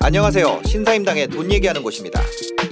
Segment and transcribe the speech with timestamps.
[0.00, 0.62] 안녕하세요.
[0.66, 2.20] 신사임당의 돈 얘기하는 곳입니다.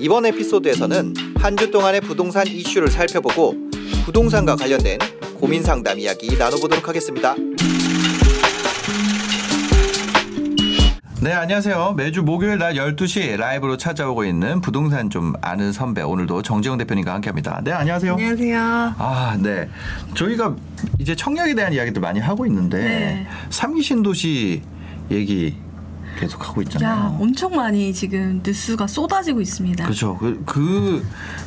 [0.00, 3.54] 이번 에피소드에서는 한 주 동안의 부동산 이슈를 살펴보고
[4.04, 4.98] 부동산과 관련된
[5.38, 7.36] 고민 상담 이야기 나눠보도록 하겠습니다.
[11.23, 11.95] 네, 안녕하세요.
[11.96, 16.02] 매주 목요일 낮 12시 라이브로 찾아오고 있는 부동산 좀 아는 선배.
[16.02, 17.60] 오늘도 정재영 대표님과 함께 합니다.
[17.62, 18.15] 네, 안녕하세요.
[18.15, 18.59] 안녕하세요.
[18.98, 19.69] 아, 네.
[20.16, 20.56] 저희가
[20.98, 23.27] 이제 청약에 대한 이야기도 많이 하고 있는데 네.
[23.51, 24.62] 삼기 신도시
[25.12, 25.56] 얘기
[26.22, 26.90] 계속 하고 있잖아요.
[26.90, 29.82] 야, 엄청 많이 지금 뉴스가 쏟아지고 있습니다.
[29.84, 30.16] 그렇죠.
[30.18, 31.04] 그, 그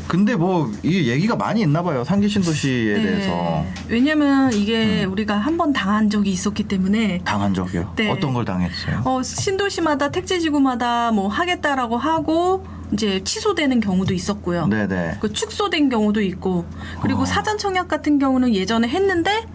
[0.08, 2.04] 근데 뭐 이 얘기가 많이 있나 봐요.
[2.04, 3.74] 상기 신도시에 대해서 네.
[3.88, 7.94] 왜냐면 이게 우리가 한 번 당한 적이 있었기 때문에 당한 적이요.
[7.96, 8.10] 네.
[8.12, 9.02] 어떤 걸 당했어요?
[9.06, 14.68] 어, 신도시마다 택지 지구마다 뭐 하겠다라고 하고 이제 취소되는 경우도 있었고요.
[14.68, 15.18] 네네.
[15.22, 16.66] 그 축소된 경우도 있고
[17.02, 17.26] 그리고 어.
[17.26, 19.46] 사전 청약 같은 경우는 예전에 했는데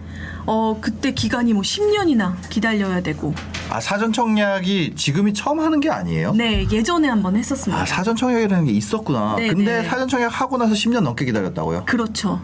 [0.47, 3.35] 어 그때 기간이 뭐 10년이나 기다려야 되고
[3.71, 6.33] 아 사전 청약이 지금이 처음 하는 게 아니에요?
[6.33, 7.81] 네 예전에 한번 했었습니다.
[7.81, 9.35] 아 사전 청약이라는 게 있었구나.
[9.37, 9.87] 네, 근데 네.
[9.87, 11.85] 사전 청약 하고 나서 10년 넘게 기다렸다고요?
[11.85, 12.41] 그렇죠.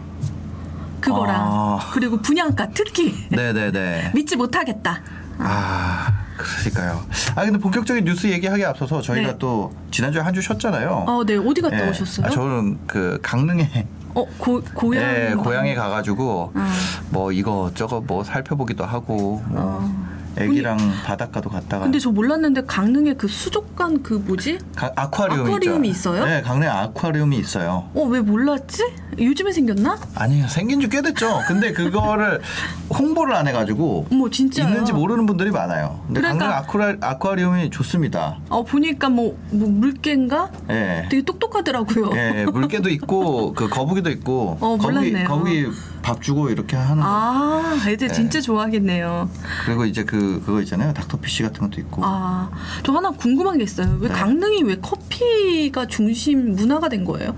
[1.00, 1.78] 그거랑 아.
[1.92, 4.12] 그리고 분양가 특히 네네네.
[4.16, 5.02] 믿지 못하겠다.
[5.38, 7.04] 아 그러니까요.
[7.36, 9.38] 아 근데 본격적인 뉴스 얘기하기 앞서서 저희가 네.
[9.38, 11.04] 또 지난주에 한 주 쉬었잖아요.
[11.06, 11.90] 어, 네 어디 갔다 예.
[11.90, 12.26] 오셨어요?
[12.26, 15.02] 아, 저는 그 강릉에 어, 고 고향.
[15.04, 16.66] 예, 고향에 가 가지고 어.
[17.10, 20.17] 뭐 이거 저거 뭐 살펴보기도 하고 뭐 어.
[20.38, 24.58] 애기랑 바닷가도 갔다가 근데 저 몰랐는데 강릉에 그 수족관 그 뭐지?
[24.76, 25.98] 가- 아쿠아리움 아쿠아리움이 있죠.
[26.14, 26.24] 있어요?
[26.24, 27.88] 네, 강릉에 아쿠아리움이 있어요.
[27.94, 28.84] 어 왜 몰랐지?
[29.18, 29.98] 요즘에 생겼나?
[30.14, 31.40] 아니요, 생긴 지 꽤 됐죠.
[31.48, 32.40] 근데 그거를
[32.96, 36.00] 홍보를 안 해가지고 어머 진짜 있는지 모르는 분들이 많아요.
[36.06, 38.38] 근데 그러니까- 강릉 아쿠아, 아쿠아리움이 좋습니다.
[38.48, 40.50] 어 보니까 뭐, 뭐 물개인가?
[40.70, 41.06] 예.
[41.10, 42.10] 되게 똑똑하더라고요.
[42.14, 45.28] 예, 물개도 있고 그 거북이도 있고 어, 거북이 몰랐네요.
[45.28, 45.66] 거북이
[46.08, 47.06] 밥 주고 이렇게 하는 거.
[47.06, 48.14] 아 애들 네.
[48.14, 49.28] 진짜 좋아하겠네요.
[49.66, 50.94] 그리고 이제 그 그거 있잖아요.
[50.94, 52.02] 닥터피쉬 같은 것도 있고.
[52.04, 53.98] 아저 하나 궁금한 게 있어요.
[54.00, 54.14] 왜 네.
[54.14, 57.34] 강릉이 왜 커피가 중심 문화가 된 거예요?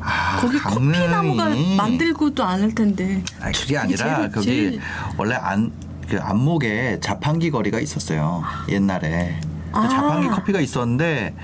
[0.00, 3.22] 아, 거기 커피 나무가 강릉이- 만들고도 않을 텐데.
[3.40, 4.80] 아니 그게 아니라 제일- 거기 제일-
[5.16, 5.70] 원래 안
[6.08, 9.40] 그 안목에 자판기 거리가 있었어요 옛날에
[9.72, 9.88] 그 아.
[9.88, 11.34] 자판기 커피가 있었는데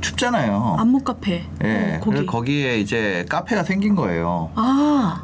[0.00, 0.76] 춥잖아요.
[0.78, 1.44] 안목 카페.
[1.62, 2.24] 예, 어, 거기.
[2.26, 4.50] 거기에 이제 카페가 생긴 거예요.
[4.56, 5.22] 아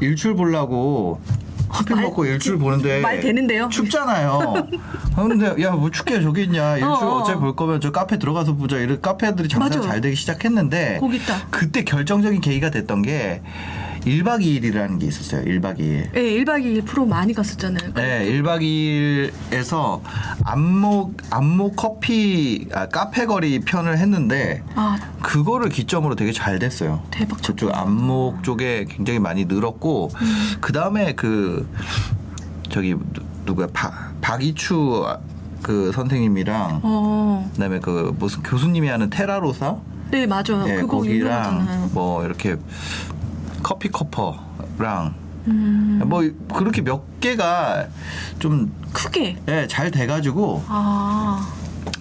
[0.00, 1.20] 일출 보려고
[1.68, 3.68] 커피 말- 먹고 일출 보는데 말 되는데요?
[3.68, 4.54] 춥잖아요.
[5.16, 7.20] 근데 야 뭐 춥게 저기 있냐 일출 어, 어.
[7.20, 9.80] 어, 차피 볼 거면 저 카페 들어가서 보자 이런 카페들이 장사.
[9.80, 11.00] 잘 되기 시작했는데.
[11.50, 13.42] 그때 결정적인 계기가 됐던 게
[14.04, 15.44] 1박 2일이라는 게 있었어요.
[15.44, 16.14] 1박 2일.
[16.14, 17.94] 예, 1박 2일 프로 많이 갔었잖아요.
[17.94, 18.60] 네, 1박
[19.50, 20.00] 2일에서
[20.44, 27.02] 안목 안목 커피 아, 카페 거리 편을 했는데 아 그거를 기점으로 되게 잘 됐어요.
[27.10, 30.52] 대박 저쪽 안목 쪽에 굉장히 많이 늘었고 음.
[30.60, 31.66] 그 다음에 그
[32.70, 35.06] 저기 누- 누구야 박 박이추
[35.62, 37.50] 그 선생님이랑 어.
[37.54, 39.76] 그다음에 그 무슨 교수님이 하는 테라로사
[40.10, 40.64] 네 맞아요.
[40.68, 41.14] 예, 그거 거기랑
[41.54, 41.90] 유명하잖아요.
[41.94, 42.56] 뭐 이렇게
[43.64, 45.14] 커피 커퍼랑
[45.46, 46.22] 음, 뭐
[46.54, 47.88] 그렇게 몇 개가
[48.38, 49.36] 좀 크게.
[49.48, 51.52] 예, 잘 돼가지고 아,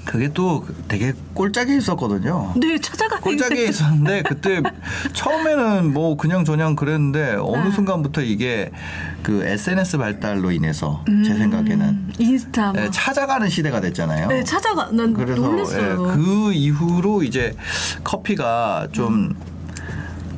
[0.05, 2.53] 그게 또 되게 꼴짝이 있었거든요.
[2.57, 3.19] 네 찾아가.
[3.19, 4.61] 꼴짝이 있었는데 그때
[5.13, 7.71] 처음에는 뭐 그냥 저냥 그랬는데 어느 아.
[7.71, 8.71] 순간부터 이게
[9.23, 11.23] 그 SNS 발달로 인해서 음.
[11.23, 12.81] 제 생각에는 인스타 뭐.
[12.81, 14.27] 예, 찾아가는 시대가 됐잖아요.
[14.27, 14.89] 네 찾아가.
[14.91, 16.09] 난 그래서 놀랐어요.
[16.09, 17.55] 예, 그 이후로 이제
[18.03, 19.33] 커피가 좀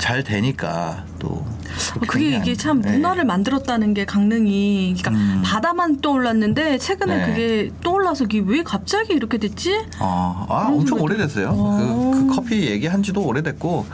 [0.06, 2.92] 잘 되니까 또 어, 그게 이게 참 예.
[2.92, 5.42] 문화를 만들었다는 게 강릉이 그러니까 음.
[5.44, 7.26] 바다만 떠올랐는데 최근에 네.
[7.26, 9.84] 그게 떠올라서 이게 왜 갑자기 이렇게 됐지?
[9.98, 11.50] 아, 아 엄청 오래됐어요.
[11.50, 12.12] 어.
[12.14, 13.88] 그, 그 커피 얘기한 지도 오래됐고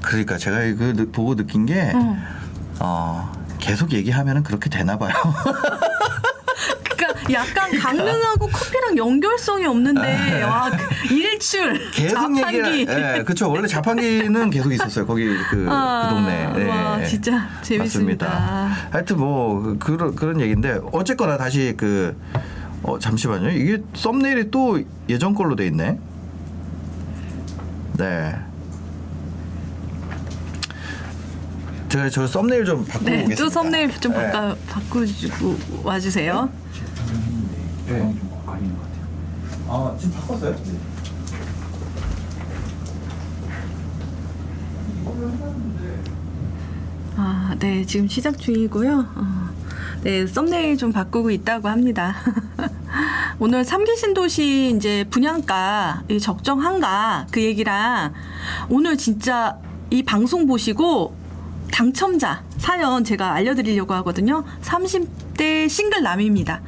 [0.00, 2.16] 그러니까 제가 이거 느- 보고 느낀 게 어.
[2.78, 5.12] 어, 계속 얘기하면은 그렇게 되나 봐요.
[7.32, 11.90] 그러니까 약간 강릉하고 커피랑 연결성이 없는데 와 그 일출 아.
[11.92, 13.50] 계속 자판기 얘기를 예, 그렇죠.
[13.50, 15.06] 원래 자판기는 계속 있었어요.
[15.06, 16.52] 거기 그, 아, 그 동네.
[16.64, 17.06] 예, 와 예.
[17.06, 18.26] 진짜 재밌습니다.
[18.26, 18.88] 맞습니다.
[18.90, 22.16] 하여튼 뭐 그- 그런 그런 얘기인데 어쨌거나 다시 그
[22.82, 23.50] 어, 잠시만요.
[23.50, 25.98] 이게 썸네일이 또 예전 걸로 돼 있네.
[27.98, 28.34] 네.
[31.88, 33.34] 제가 저 썸네일 좀 바꾸고 네.
[33.36, 34.30] 또 썸네일 좀 네.
[34.30, 36.48] 바꿔 바꿔주고 와주세요.
[37.86, 38.14] 네.
[38.46, 39.02] 아닌 것 같아요.
[39.68, 40.56] 아 지금 바꿨어요?
[47.16, 49.06] 아, 네, 지금 시작 중이고요.
[49.14, 49.48] 어,
[50.02, 52.16] 네, 썸네일 좀 바꾸고 있다고 합니다.
[53.38, 58.12] 오늘 삼기 신도시 이제 분양가 이 적정한가 그 얘기랑
[58.68, 59.58] 오늘 진짜
[59.90, 61.14] 이 방송 보시고
[61.72, 64.44] 당첨자 사연 제가 알려드리려고 하거든요.
[64.62, 66.60] 30대 싱글 남입니다.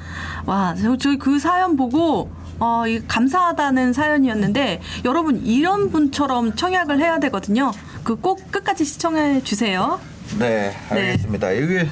[0.46, 7.18] 와, 저- 저희 그 사연 보고 어, 이 감사하다는 사연이었는데 여러분 이런 분처럼 청약을 해야
[7.20, 7.72] 되거든요.
[8.02, 10.00] 그 꼭 끝까지 시청해 주세요.
[10.38, 11.50] 네, 알겠습니다.
[11.52, 11.88] 이게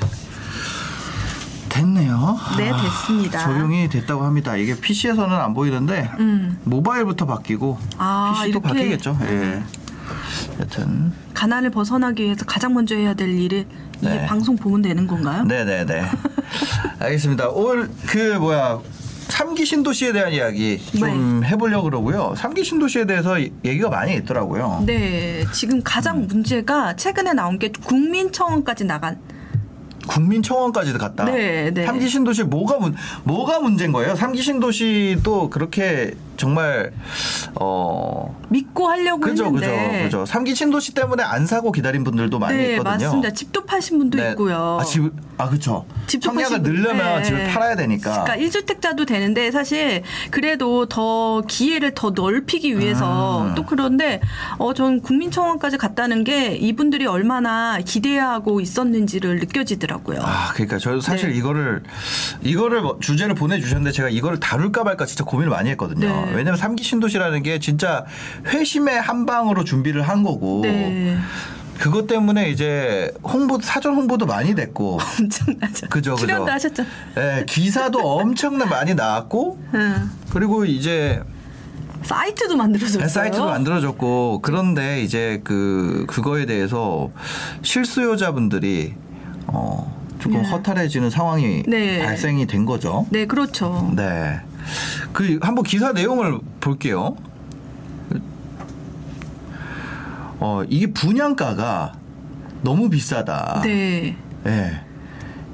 [1.68, 2.38] 됐네요.
[2.58, 3.38] 네, 아, 됐습니다.
[3.40, 4.56] 적용이 됐다고 합니다.
[4.56, 6.58] 이게 PC에서는 안 보이는데 음.
[6.64, 8.60] 모바일부터 바뀌고 아, PC도?
[8.60, 9.18] 바뀌겠죠.
[9.22, 9.62] 예.
[10.60, 13.66] 여튼 가난을 벗어나기 위해서 가장 먼저 해야 될 일이
[14.00, 14.26] 이게 네.
[14.26, 15.44] 방송 보면 되는 건가요?
[15.44, 16.02] 네네네.
[16.98, 17.48] 알겠습니다.
[17.50, 18.80] 오늘 그 뭐야
[19.28, 21.48] 삼기 신도시에 대한 이야기 좀 네.
[21.48, 22.34] 해보려고 그러고요.
[22.36, 24.82] 삼기 신도시에 대해서 이- 얘기가 많이 있더라고요.
[24.86, 26.26] 네, 지금 가장 음.
[26.28, 29.18] 문제가 최근에 나온 게 국민청원까지 나간.
[30.06, 31.24] 국민청원까지도 갔다.
[31.24, 31.86] 네, 네.
[31.86, 32.94] 삼기 신도시 뭐가 문
[33.24, 34.14] 뭐가 문제인 거예요?
[34.14, 36.92] 삼기 신도시도 그렇게 정말
[37.60, 40.02] 어 믿고 하려고 그죠 그죠 했는데.
[40.04, 40.26] 그죠.
[40.26, 42.92] 삼기 신도시 때문에 안 사고 기다린 분들도 많이 네, 있거든요.
[42.92, 43.30] 맞습니다.
[43.32, 44.30] 집도 파신 분도 네.
[44.30, 44.78] 있고요.
[44.80, 45.84] 아, 집, 아, 그쵸.
[46.06, 47.24] 집도 청약을 늘려면 네.
[47.24, 48.22] 집을 팔아야 되니까.
[48.22, 53.54] 그러니까 1주택자도 되는데 사실 그래도 더 기회를 더 넓히기 위해서 음.
[53.54, 54.20] 또 그런데
[54.58, 60.20] 어, 전 국민청원까지 갔다는 게 이분들이 얼마나 기대하고 있었는지를 느껴지더라고요.
[60.22, 61.38] 아, 그러니까 저도 사실 네.
[61.38, 61.82] 이거를
[62.42, 66.06] 이거를 뭐 주제를 보내주셨는데 제가 이거를 다룰까 말까 진짜 고민을 많이 했거든요.
[66.06, 66.32] 네.
[66.34, 68.04] 왜냐면 삼기 신도시라는 게 진짜
[68.46, 71.18] 회심의 한 방으로 준비를 한 거고 네.
[71.82, 75.88] 그것 때문에 이제 홍보 사전 홍보도 많이 됐고 엄청나죠.
[75.88, 76.16] 그죠, 그죠.
[76.16, 76.84] 출연도 하셨죠.
[77.16, 80.10] 예, 기사도 엄청나 많이 나왔고 응.
[80.30, 81.20] 그리고 이제
[82.04, 83.08] 사이트도 만들어졌어요.
[83.08, 87.10] 사이트도 만들어졌고 그런데 이제 그 그거에 대해서
[87.62, 88.94] 실수요자분들이
[89.48, 90.48] 어 조금 네.
[90.48, 92.04] 허탈해지는 상황이 네.
[92.04, 93.06] 발생이 된 거죠.
[93.10, 93.92] 네, 그렇죠.
[93.96, 94.40] 네.
[95.12, 97.16] 그 한번 기사 내용을 볼게요.
[100.42, 101.92] 어, 이게 분양가가
[102.62, 103.62] 너무 비싸다.
[103.64, 104.16] 네.
[104.46, 104.80] 예.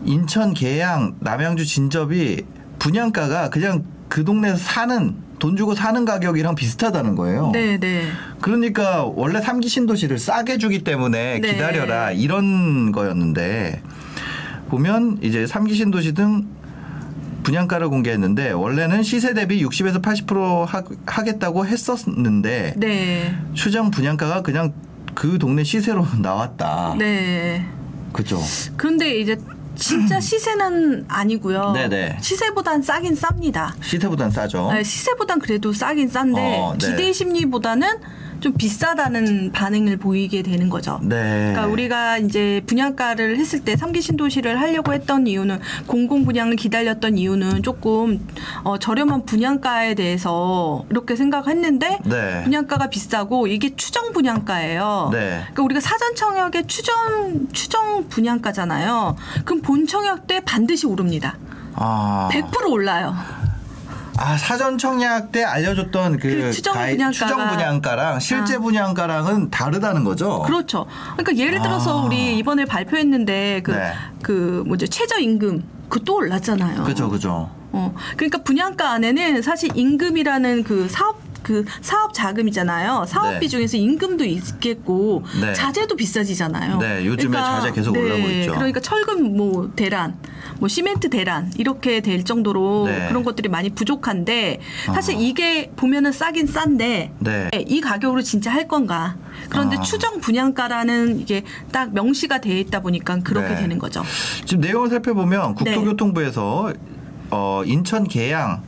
[0.04, 2.38] 인천 계양 남양주 진접이
[2.78, 7.50] 분양가가 그냥 그 동네에서 사는 돈 주고 사는 가격이랑 비슷하다는 거예요.
[7.52, 8.06] 네, 네.
[8.40, 11.52] 그러니까 원래 삼기 신도시를 싸게 주기 때문에 네.
[11.52, 13.82] 기다려라 이런 거였는데
[14.68, 16.46] 보면 이제 삼기 신도시 등
[17.48, 23.34] 분양가를 공개했는데 원래는 시세 대비 60에서 80% 하, 하겠다고 했었는데 네.
[23.54, 24.74] 추정 분양가가 그냥
[25.14, 26.96] 그 동네 시세로 나왔다.
[26.98, 27.64] 네.
[28.12, 28.38] 그죠?
[28.76, 29.38] 그런데 이제
[29.78, 31.72] 진짜 시세는 아니고요.
[31.72, 32.18] 네네.
[32.20, 33.72] 시세보단 싸긴 쌉니다.
[33.82, 34.70] 시세보단 싸죠.
[34.72, 36.90] 네, 시세보단 그래도 싸긴 싼데 어, 네.
[36.90, 37.88] 기대 심리보다는
[38.40, 41.00] 좀 비싸다는 반응을 보이게 되는 거죠.
[41.02, 41.50] 네.
[41.52, 47.62] 그러니까 우리가 이제 분양가를 했을 때 삼기 신도시를 하려고 했던 이유는 공공 분양을 기다렸던 이유는
[47.62, 48.24] 조금
[48.62, 52.44] 어, 저렴한 분양가에 대해서 이렇게 생각했는데 네.
[52.44, 55.08] 분양가가 비싸고 이게 추정 분양가예요.
[55.12, 55.18] 네.
[55.40, 59.16] 그러니까 우리가 사전 청약의 추정 추정 분양가잖아요.
[59.44, 61.36] 그럼 본 청약 때 반드시 오릅니다.
[61.74, 62.30] 아.
[62.32, 63.14] 100% 올라요.
[64.16, 68.58] 아 사전 청약 때 알려줬던 그, 그 추정 가이- 분양가가- 추정 분양가랑 실제 아.
[68.60, 70.40] 분양가랑은 다르다는 거죠.
[70.46, 70.86] 그렇죠.
[71.18, 72.04] 그러니까 예를 들어서 아.
[72.06, 73.92] 우리 이번에 발표했는데 그, 네.
[74.22, 76.84] 그 뭐죠 최저 임금 그 또 올랐잖아요.
[76.84, 77.50] 그죠, 그죠.
[77.72, 83.06] 어, 그러니까 분양가 안에는 사실 임금이라는 그 사업 그 사업 자금이잖아요.
[83.08, 83.48] 사업비 네.
[83.48, 85.54] 중에서 임금도 있겠고 네.
[85.54, 86.76] 자재도 비싸지잖아요.
[86.76, 88.52] 네, 요즘에 자재 계속 올라오고 있죠.
[88.52, 90.18] 그러니까 철근 뭐 대란,
[90.58, 93.08] 뭐 시멘트 대란 이렇게 될 정도로 네.
[93.08, 95.18] 그런 것들이 많이 부족한데 사실 아.
[95.18, 97.48] 이게 보면은 싸긴 싼데 네.
[97.66, 99.16] 이 가격으로 진짜 할 건가?
[99.48, 99.80] 그런데 아.
[99.80, 103.62] 추정 분양가라는 이게 딱 명시가 돼 있다 보니까 그렇게 네.
[103.62, 104.02] 되는 거죠.
[104.44, 105.64] 지금 내용을 살펴보면 네.
[105.64, 106.74] 국토교통부에서
[107.30, 108.60] 어, 인천 계양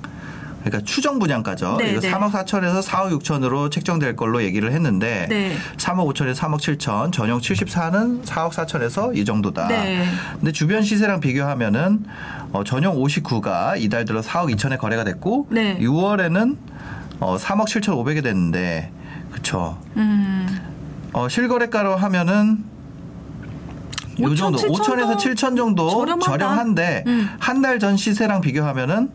[0.65, 1.77] 그러니까 추정 분양가죠.
[1.79, 2.11] 네, 이거 네.
[2.11, 5.57] 3억 4천에서 4억 6천으로 책정될 걸로 얘기를 했는데 네.
[5.77, 9.69] 3억 5천에서 3억 7천, 전용 74는 4억 4천에서 이 정도다.
[9.69, 10.05] 네.
[10.35, 12.05] 근데 주변 시세랑 비교하면은
[12.53, 15.79] 어, 전용 59가 이달 들어 4억 2천에 거래가 됐고 네.
[15.79, 16.57] 6월에는
[17.21, 18.93] 어, 3억 7천 5백에 됐는데
[19.31, 19.79] 그쵸.
[19.97, 20.47] 음.
[21.13, 22.65] 어, 실거래가로 하면은
[24.21, 26.31] 요 5천, 정도 7천 5천에서 7천 정도 저렴하다.
[26.31, 27.31] 저렴한데 음.
[27.39, 29.11] 한달 전 시세랑 비교하면은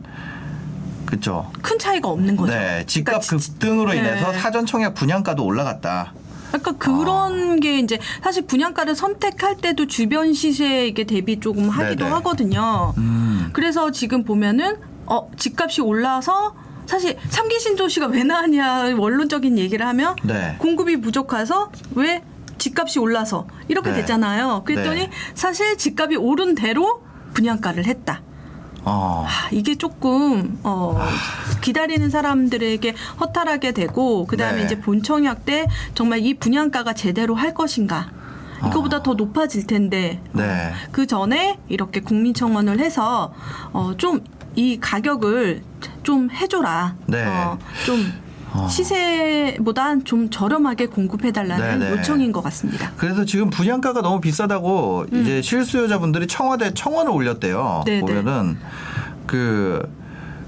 [1.05, 1.51] 그쵸.
[1.61, 2.53] 큰 차이가 없는 거죠.
[2.53, 3.97] 네, 집값 그러니까 지- 급등으로 네.
[3.99, 6.13] 인해서 사전 청약 분양가도 올라갔다.
[6.49, 7.55] 그러니까 그런 아.
[7.57, 12.15] 게 이제 사실 분양가를 선택할 때도 주변 시세에 이게 대비 조금 하기도 네네.
[12.17, 12.93] 하거든요.
[12.97, 13.49] 음.
[13.53, 20.55] 그래서 지금 보면은 어 집값이 올라서 사실 삼기 신도시가 왜 나왔냐 원론적인 얘기를 하면 네.
[20.59, 22.23] 공급이 부족해서 왜
[22.57, 23.97] 집값이 올라서 이렇게 네.
[23.97, 24.63] 됐잖아요.
[24.65, 25.09] 그랬더니 네.
[25.33, 28.21] 사실 집값이 오른 대로 분양가를 했다.
[28.85, 29.25] 어.
[29.27, 30.97] 아, 이게 조금 어,
[31.61, 34.65] 기다리는 사람들에게 허탈하게 되고 그다음에 네.
[34.65, 38.09] 이제 본청약 때 정말 이 분양가가 제대로 할 것인가
[38.67, 40.71] 이거보다 더 높아질 텐데 네.
[40.91, 43.33] 그 전에 이렇게 국민청원을 해서
[43.73, 44.23] 어, 좀
[44.55, 45.61] 이 가격을
[46.03, 46.95] 좀 해줘라.
[47.07, 47.25] 네.
[47.25, 48.11] 어, 좀
[48.57, 48.67] 어.
[48.67, 51.91] 시세보다 좀 저렴하게 공급해달라는 네, 네.
[51.91, 52.91] 요청인 것 같습니다.
[52.97, 57.83] 그래서 지금 분양가가 너무 비싸다고 이제 실수요자분들이 청와대 청원을 올렸대요.
[57.85, 57.85] 음.
[57.85, 58.57] 네, 보면은
[59.25, 59.87] 그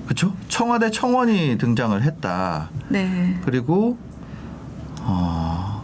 [0.08, 0.34] 그쵸?
[0.48, 2.70] 청와대 청원이 등장을 했다.
[2.90, 3.38] 네.
[3.44, 3.98] 그리고
[5.02, 5.77] 어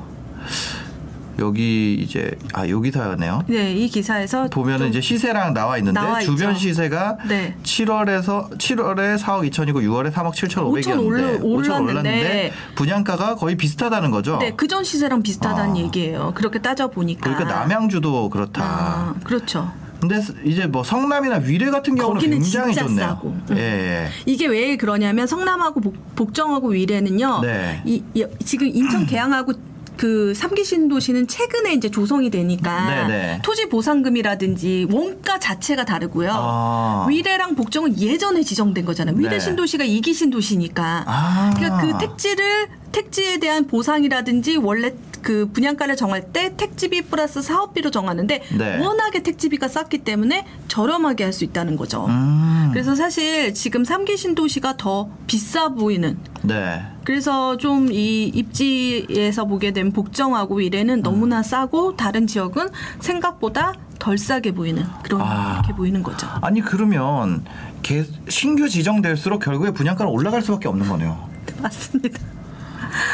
[1.39, 3.43] 여기 이제 아 여기 사네요.
[3.47, 6.35] 네, 이 기사에서 보면은 좀- 이제 시세랑 나와 있는데 나와 있죠.
[6.35, 7.55] 주변 시세가 네.
[7.63, 14.37] 7월에서 7월에 4억 2천이고 6월에 3억 7천 5천 올라- 5백이었는데 올랐는데 분양가가 거의 비슷하다는 거죠.
[14.37, 15.77] 네, 그전 시세랑 비슷하다는 아.
[15.77, 16.31] 얘기예요.
[16.35, 17.33] 그렇게 따져 보니까.
[17.33, 18.63] 그러니까 남양주도 그렇다.
[18.63, 19.71] 아, 그렇죠.
[19.99, 23.07] 근데 이제 뭐 성남이나 위례 같은 경우는 굉장히 좋네요.
[23.07, 23.35] 싸고.
[23.51, 23.57] 예, 응.
[23.57, 24.07] 예.
[24.25, 27.39] 이게 왜 그러냐면 성남하고 복, 복정하고 위례는요.
[27.41, 27.81] 네.
[27.85, 29.53] 이, 이- 지금 인천 계양하고
[29.97, 33.41] 그 삼기 신도시는 최근에 이제 조성이 되니까 네, 네.
[33.43, 36.31] 토지 보상금이라든지 원가 자체가 다르고요.
[36.33, 37.05] 아.
[37.09, 39.15] 위례랑 복정은 예전에 지정된 거잖아요.
[39.17, 39.39] 위례 네.
[39.39, 41.03] 신도시가 이기 신도시니까.
[41.05, 41.53] 아.
[41.55, 48.41] 그러니까 그 택지를 택지에 대한 보상이라든지 원래 그 분양가를 정할 때 택지비 플러스 사업비로 정하는데
[48.57, 48.77] 네.
[48.79, 52.05] 워낙에 택지비가 쌌기 때문에 저렴하게 할 수 있다는 거죠.
[52.07, 52.69] 음.
[52.71, 56.81] 그래서 사실 지금 삼기 신도시가 더 비싸 보이는 네.
[57.03, 61.03] 그래서 좀 이 입지에서 보게 되면 복정하고 이래는 음.
[61.03, 62.67] 너무나 싸고 다른 지역은
[62.99, 65.61] 생각보다 덜 싸게 보이는 그런 아.
[65.65, 66.27] 게 보이는 거죠.
[66.41, 67.43] 아니 그러면
[67.81, 71.29] 개- 신규 지정될수록 결국에 분양가는 올라갈 수밖에 없는 거네요.
[71.61, 72.19] 맞습니다.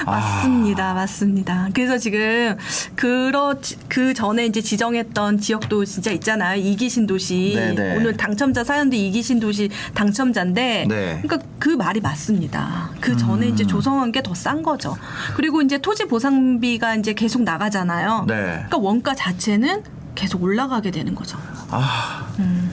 [0.05, 0.11] 아.
[0.11, 0.93] 맞습니다.
[0.93, 1.69] 맞습니다.
[1.73, 2.57] 그래서 지금
[2.95, 3.55] 그러
[3.87, 6.59] 그 전에 이제 지정했던 지역도 진짜 있잖아요.
[6.61, 7.53] 이기신 도시.
[7.55, 7.97] 네네.
[7.97, 11.19] 오늘 당첨자 사연도 이기신 도시 당첨자인데 네.
[11.21, 12.91] 그러니까 그 말이 맞습니다.
[13.01, 13.53] 그 전에 음.
[13.53, 14.95] 이제 조성한 게 더 싼 거죠.
[15.35, 18.25] 그리고 이제 토지 보상비가 이제 계속 나가잖아요.
[18.27, 18.35] 네.
[18.35, 19.83] 그러니까 원가 자체는
[20.15, 21.37] 계속 올라가게 되는 거죠.
[21.71, 22.27] 아.
[22.39, 22.71] 음.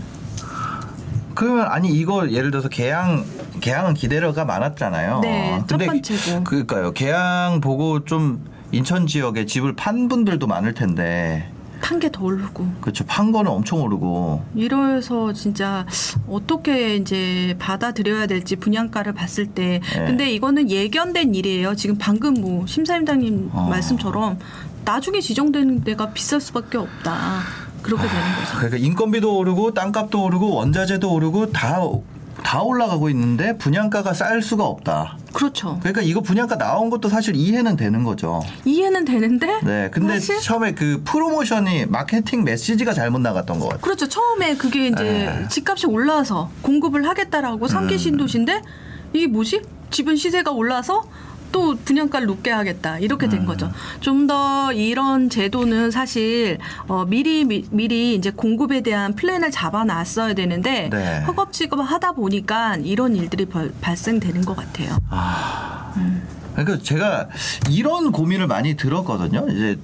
[1.34, 3.24] 그러면 아니 이거 예를 들어서 개항
[3.60, 5.20] 개항은 기대료가 많았잖아요.
[5.20, 6.44] 네, 첫 번째고.
[6.44, 6.92] 그러니까요.
[6.92, 11.50] 개항 보고 좀 인천 지역에 집을 판 분들도 많을 텐데.
[11.80, 12.66] 판게더 오르고.
[12.80, 13.04] 그렇죠.
[13.04, 14.42] 판 거는 엄청 오르고.
[14.54, 15.86] 이래서 진짜
[16.28, 20.04] 어떻게 이제 받아들여야 될지 분양가를 봤을 때 네.
[20.06, 21.76] 근데 이거는 예견된 일이에요.
[21.76, 23.68] 지금 방금 뭐 심사임당님 어.
[23.68, 24.38] 말씀처럼
[24.84, 27.40] 나중에 지정되는 데가 비쌀 수밖에 없다.
[27.82, 28.56] 그렇게 되는 거죠.
[28.56, 31.80] 그러니까 인건비도 오르고 땅값도 오르고 원자재도 오르고 다
[32.42, 35.18] 다 올라가고 있는데 분양가가 쌀 수가 없다.
[35.32, 35.78] 그렇죠.
[35.80, 38.42] 그러니까 이거 분양가 나온 것도 사실 이해는 되는 거죠.
[38.64, 39.90] 이해는 되는데 네.
[39.92, 43.80] 근데 사실 처음에 그 프로모션이 마케팅 메시지가 잘못 나갔던 것 같아요.
[43.82, 44.08] 그렇죠.
[44.08, 45.48] 처음에 그게 이제 네.
[45.48, 47.98] 집값이 올라서 공급을 하겠다라고 삼기 음.
[47.98, 48.62] 신도시인데
[49.12, 49.62] 이게 뭐지?
[49.90, 51.04] 집은 시세가 올라서
[51.52, 53.46] 또 분양가를 높게 하겠다 이렇게 된 음.
[53.46, 53.70] 거죠.
[54.00, 60.88] 좀 더 이런 제도는 사실 어, 미리 미, 미리 이제 공급에 대한 플랜을 잡아놨어야 되는데
[60.90, 61.20] 네.
[61.26, 64.98] 허겁지겁 하다 보니까 이런 일들이 벌- 발생되는 것 같아요.
[66.54, 67.28] 그러니까 제가
[67.70, 69.46] 이런 고민을 많이 들었거든요.
[69.50, 69.78] 이제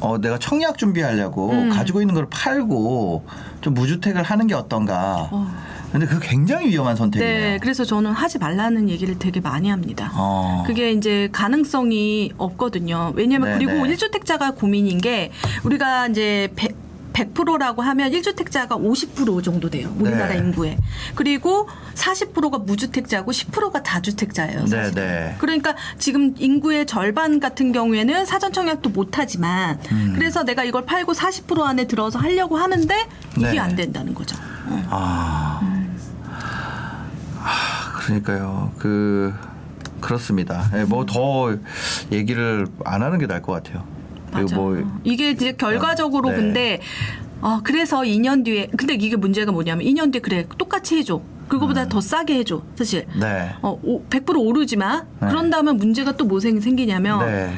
[0.00, 1.68] 어 내가 청약 준비하려고 음.
[1.70, 3.26] 가지고 있는 걸 팔고
[3.60, 5.28] 좀 무주택을 하는 게 어떤가.
[5.30, 5.52] 어.
[5.92, 7.32] 근데 그거 굉장히 위험한 선택이에요.
[7.32, 10.12] 네, 그래서 저는 하지 말라는 얘기를 되게 많이 합니다.
[10.14, 10.62] 어.
[10.66, 13.12] 그게 이제 가능성이 없거든요.
[13.16, 13.94] 왜냐면 네, 그리고 네.
[13.94, 15.32] 1주택자가 고민인 게
[15.64, 19.92] 우리가 이제 100, 100%라고 하면 1주택자가 50% 정도 돼요.
[19.98, 20.38] 우리나라 네.
[20.38, 20.76] 인구에.
[21.14, 24.66] 그리고 40%가 무주택자고 10%가 다주택자예요.
[24.66, 24.94] 사실.
[24.94, 25.36] 네, 네.
[25.38, 30.12] 그러니까 지금 인구의 절반 같은 경우에는 사전 청약도 못 하지만 음.
[30.14, 32.94] 그래서 내가 이걸 팔고 40% 안에 들어서 하려고 하는데
[33.36, 33.58] 이게 네.
[33.58, 34.36] 안 된다는 거죠.
[34.68, 34.86] 어.
[34.90, 35.60] 아.
[35.62, 35.69] 아,
[38.10, 38.72] 그러니까요.
[38.78, 39.32] 그
[40.00, 40.68] 그렇습니다.
[40.88, 41.56] 뭐더
[42.10, 43.84] 얘기를 안 하는 게 나을 것 같아요.
[44.32, 44.56] 맞아.
[44.56, 46.36] 뭐 이게 이제 결과적으로 네.
[46.36, 46.80] 근데
[47.40, 51.20] 어 그래서 2년 뒤에 근데 이게 문제가 뭐냐면 2년 뒤에 그래 똑같이 해줘.
[51.48, 52.62] 그거보다 더 싸게 해줘.
[52.76, 53.06] 사실.
[53.14, 53.20] 음.
[53.20, 53.50] 네.
[53.62, 55.28] 어, 오- 100% 오르지만 네.
[55.28, 57.52] 그런 다음에 문제가 또 뭐 생기냐면 네.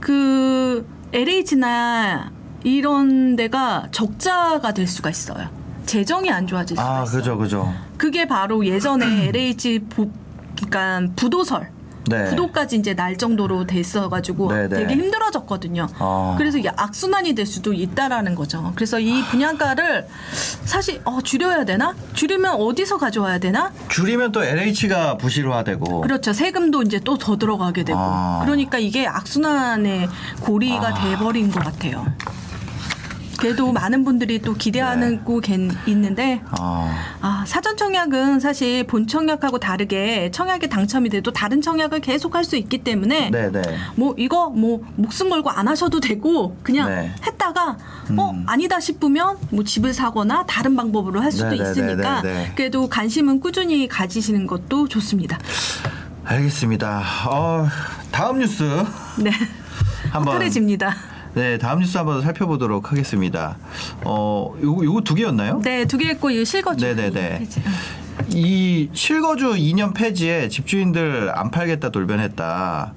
[0.00, 2.30] 그 LH나
[2.64, 5.48] 이런 데가 적자가 될 수가 있어요.
[5.88, 7.16] 재정이 안 좋아질 수가 아, 있어요.
[7.18, 7.74] 그죠, 그죠.
[7.96, 10.10] 그게 바로 예전에 LH 보,
[10.54, 11.70] 그러니까 부도설
[12.08, 12.24] 네.
[12.30, 14.76] 부도까지 이제 날 정도로 됐어가지고 네, 네.
[14.76, 15.88] 되게 힘들어졌거든요.
[15.98, 16.34] 아.
[16.38, 18.72] 그래서 이게 악순환이 될 수도 있다라는 거죠.
[18.76, 20.06] 그래서 이 분양가를
[20.64, 21.94] 사실 어, 줄여야 되나?
[22.14, 23.72] 줄이면 어디서 가져와야 되나?
[23.88, 26.00] 줄이면 또 LH가 부실화되고.
[26.00, 26.32] 그렇죠.
[26.32, 27.98] 세금도 이제 또 더 들어가게 되고.
[28.00, 28.40] 아.
[28.44, 30.08] 그러니까 이게 악순환의
[30.40, 30.94] 고리가 아.
[30.94, 32.06] 돼버린 것 같아요.
[33.38, 40.30] 그래도 많은 분들이 또 기대하고 계- 있는데 어, 아, 사전 청약은 사실 본 청약하고 다르게
[40.32, 43.60] 청약에 당첨이 돼도 다른 청약을 계속 할 수 있기 때문에 네, 네.
[43.94, 47.12] 뭐 이거 뭐 목숨 걸고 안 하셔도 되고 그냥 네.
[47.26, 47.76] 했다가
[48.16, 52.32] 어 아니다 싶으면 뭐 집을 사거나 다른 방법으로 할 수도 네, 네, 네, 있으니까 네,
[52.32, 52.52] 네.
[52.54, 55.38] 그래도 관심은 꾸준히 가지시는 것도 좋습니다.
[56.24, 57.02] 알겠습니다.
[57.28, 57.68] 어,
[58.10, 58.62] 다음 뉴스
[59.18, 59.30] 네.
[60.10, 60.94] 한번 허탈해집니다.
[61.38, 63.58] 네, 다음 뉴스 한번 살펴보도록 하겠습니다.
[64.04, 65.60] 어, 요거 요거 두 개였나요?
[65.62, 66.84] 네, 두개 했고 이거 실거주.
[66.84, 67.46] 네네네.
[68.30, 72.92] 이 실거주 2년 폐지에 집주인들 안 팔겠다 돌변했다.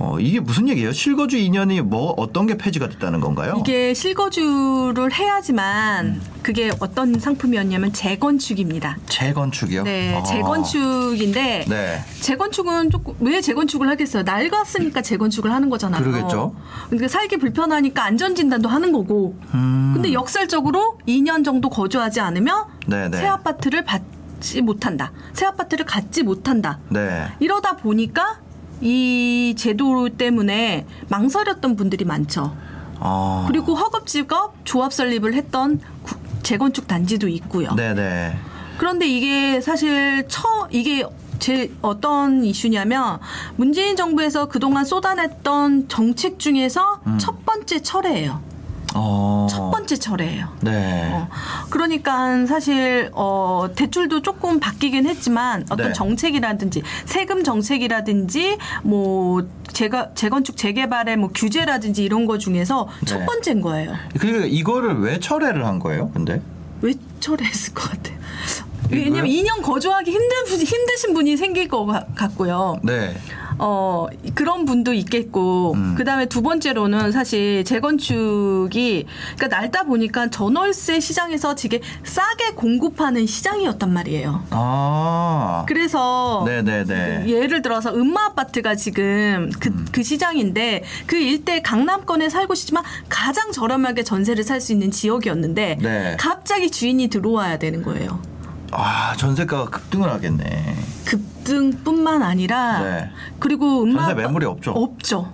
[0.00, 0.92] 어, 이게 무슨 얘기예요?
[0.92, 3.56] 실거주 2년이 뭐 어떤 게 폐지가 됐다는 건가요?
[3.60, 8.96] 이게 실거주를 해야지만 그게 어떤 상품이었냐면 재건축입니다.
[9.06, 9.82] 재건축이요?
[9.82, 10.22] 네, 아.
[10.22, 12.02] 재건축인데 네.
[12.22, 14.22] 재건축은 조금 왜 재건축을 하겠어요?
[14.22, 16.02] 낡았으니까 재건축을 하는 거잖아요.
[16.02, 16.56] 그러겠죠.
[16.86, 19.36] 그러니까 살기 불편하니까 안전 진단도 하는 거고.
[19.52, 19.90] 음.
[19.92, 23.18] 근데 역설적으로 2년 정도 거주하지 않으면 네네.
[23.18, 25.12] 새 아파트를 받지 못한다.
[25.34, 26.78] 새 아파트를 갖지 못한다.
[26.88, 27.26] 네.
[27.38, 28.38] 이러다 보니까
[28.80, 32.54] 이 제도 때문에 망설였던 분들이 많죠.
[32.98, 33.44] 어.
[33.48, 37.74] 그리고 허겁지겁 조합 설립을 했던 구- 재건축 단지도 있고요.
[37.74, 38.36] 네네.
[38.78, 41.04] 그런데 이게 사실 처 이게
[41.38, 43.18] 제 어떤 이슈냐면
[43.56, 48.40] 문재인 정부에서 그동안 쏟아냈던 정책 중에서 첫 번째 철회예요.
[48.94, 49.46] 어.
[49.50, 50.48] 첫 번째 철회예요.
[50.62, 51.10] 네.
[51.12, 51.28] 어,
[51.70, 55.92] 그러니까 사실 어, 대출도 조금 바뀌긴 했지만 어떤 네.
[55.92, 63.26] 정책이라든지 세금 정책이라든지 뭐 재가, 재건축 재개발의 뭐 규제라든지 이런 거 중에서 첫 네.
[63.26, 63.94] 번째인 거예요.
[64.18, 66.10] 그러니까 이거를 왜 철회를 한 거예요?
[66.12, 66.40] 근데
[66.82, 68.18] 왜 철회했을 것 같아요?
[68.90, 72.76] 왜냐면 2년 거주하기 힘든 분- 힘드신 분이 생길 것 같- 같고요.
[72.82, 73.14] 네.
[73.62, 75.94] 어 그런 분도 있겠고 음.
[75.96, 83.92] 그 다음에 두 번째로는 사실 재건축이 그러니까 날다 보니까 전월세 시장에서 되게 싸게 공급하는 시장이었단
[83.92, 84.44] 말이에요.
[84.50, 85.64] 아.
[85.68, 87.28] 그래서 네네네.
[87.28, 89.86] 예를 들어서 음마 아파트가 지금 그, 음.
[89.92, 96.16] 그 시장인데 그 일대 강남권에 살고 싶지만 가장 저렴하게 전세를 살 수 있는 지역이었는데 네.
[96.18, 98.20] 갑자기 주인이 들어와야 되는 거예요.
[98.72, 100.76] 아, 전세가가 급등을 하겠네.
[101.06, 101.20] 급
[101.50, 103.10] 등뿐만 아니라 네.
[103.40, 104.70] 그리고 음마 전세 매물이 없죠?
[104.70, 105.32] 없죠.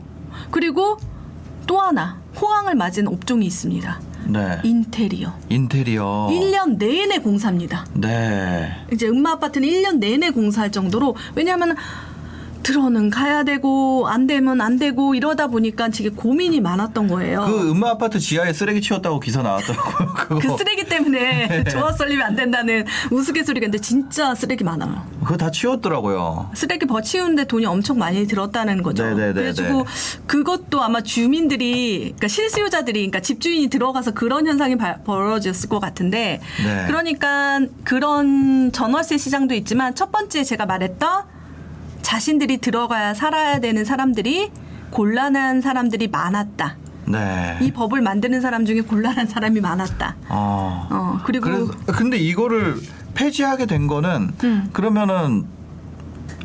[0.51, 0.97] 그리고
[1.67, 4.01] 또 하나 호황을 맞은 업종이 있습니다.
[4.29, 4.59] 네.
[4.65, 5.35] 인테리어.
[5.51, 6.29] 인테리어.
[6.31, 7.85] 1년 내내 공사입니다.
[7.95, 8.73] 네.
[8.93, 11.77] 이제 음마 아파트는 1년 내내 공사할 정도로 왜냐하면
[12.71, 17.45] 들어는 가야 되고 안 되면 안 되고 이러다 보니까 되게 고민이 많았던 거예요.
[17.47, 20.09] 그 음마 아파트 지하에 쓰레기 치웠다고 기사 나왔더라고요.
[20.41, 25.07] 그 쓰레기 때문에 조합 설립이 안 된다는 우스갯소리가 있는데 진짜 쓰레기 많아요.
[25.23, 26.51] 그거 다 치웠더라고요.
[26.55, 29.05] 쓰레기 버치우는데 돈이 엄청 많이 들었다는 거죠.
[29.05, 29.33] 네네네네.
[29.35, 29.87] 그래가지고
[30.27, 36.85] 그것도 아마 주민들이, 그러니까 실수요자들이, 그러니까 집주인이 들어가서 그런 현상이 바- 벌어졌을 것 같은데, 네.
[36.89, 41.37] 그러니까 그런 전월세 시장도 있지만 첫 번째 제가 말했던
[42.07, 44.53] 자신들이 들어가야 살아야 되는 사람들이
[44.91, 46.77] 곤란한 사람들이 많았다.
[47.07, 47.59] 네.
[47.61, 50.15] 이 법을 만드는 사람 중에 곤란한 사람이 많았다.
[50.29, 50.87] 어.
[50.89, 52.77] 어 그리고 그래서 근데 이거를
[53.15, 54.69] 폐지하게 된 거는 음.
[54.73, 55.47] 그러면은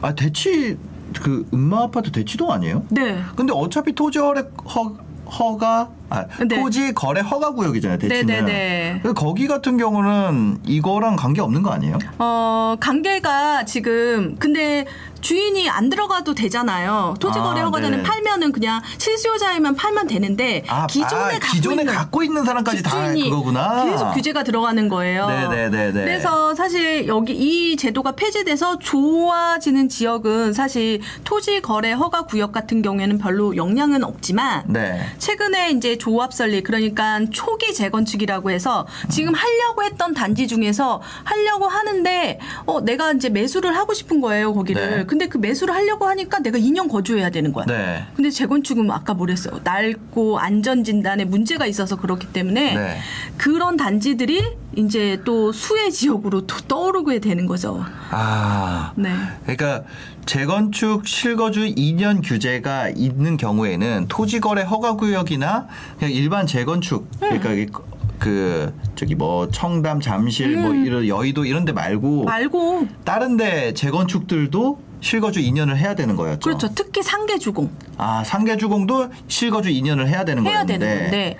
[0.01, 0.79] 아 대치
[1.21, 2.83] 그 음마 아파트 대치도 아니에요?
[2.89, 3.21] 네.
[3.35, 4.95] 근데 어차피 토지 거래 허,
[5.31, 6.59] 허가 아, 네.
[6.59, 7.99] 토지 거래 허가 구역이잖아요.
[7.99, 8.25] 대치는.
[8.25, 8.99] 네네네.
[9.01, 11.97] 그래서 거기 같은 경우는 이거랑 관계 없는 거 아니에요?
[12.19, 14.85] 어, 관계가 지금, 근데
[15.21, 17.15] 주인이 안 들어가도 되잖아요.
[17.19, 18.03] 토지 거래 아, 허가자는 네네.
[18.03, 23.13] 팔면은 그냥 실수요자에만 팔면 되는데 아, 기존에 아, 갖고 기존에 있는 갖고 있는 사람까지 다
[23.13, 23.85] 그거구나.
[23.85, 25.27] 계속 규제가 들어가는 거예요.
[25.27, 25.91] 네네네네.
[25.91, 33.17] 그래서 사실 여기 이 제도가 폐지돼서 좋아지는 지역은 사실 토지 거래 허가 구역 같은 경우에는
[33.17, 35.01] 별로 영향은 없지만 네.
[35.17, 42.39] 최근에 이제 조합 설립 그러니까 초기 재건축이라고 해서 지금 하려고 했던 단지 중에서 하려고 하는데
[42.65, 45.03] 어 내가 이제 매수를 하고 싶은 거예요 거기를 네.
[45.11, 47.65] 근데 그 매수를 하려고 하니까 내가 2년 거주해야 되는 거야.
[47.65, 48.05] 네.
[48.15, 52.97] 근데 재건축은 아까 뭐랬어요 낡고 안전 진단에 문제가 있어서 그렇기 때문에 네.
[53.35, 54.41] 그런 단지들이
[54.77, 57.83] 이제 또 수혜 지역으로 또 떠오르게 되는 거죠.
[58.09, 58.93] 아.
[58.95, 59.11] 네.
[59.43, 59.83] 그러니까
[60.25, 65.67] 재건축 실거주 2년 규제가 있는 경우에는 토지 거래 허가 구역이나
[65.99, 72.23] 그냥 일반 재건축 그러니까 이그 저기 뭐 청담 잠실 뭐 이런 여의도 이런 데 말고
[72.23, 76.39] 말고 다른 데 재건축들도 실거주 2년을 해야 되는 거였죠.
[76.39, 76.69] 그렇죠.
[76.73, 81.37] 특히 상계주공 아 상계주공도 실거주 2년을 해야 되는 해야 거였는데 되는 건데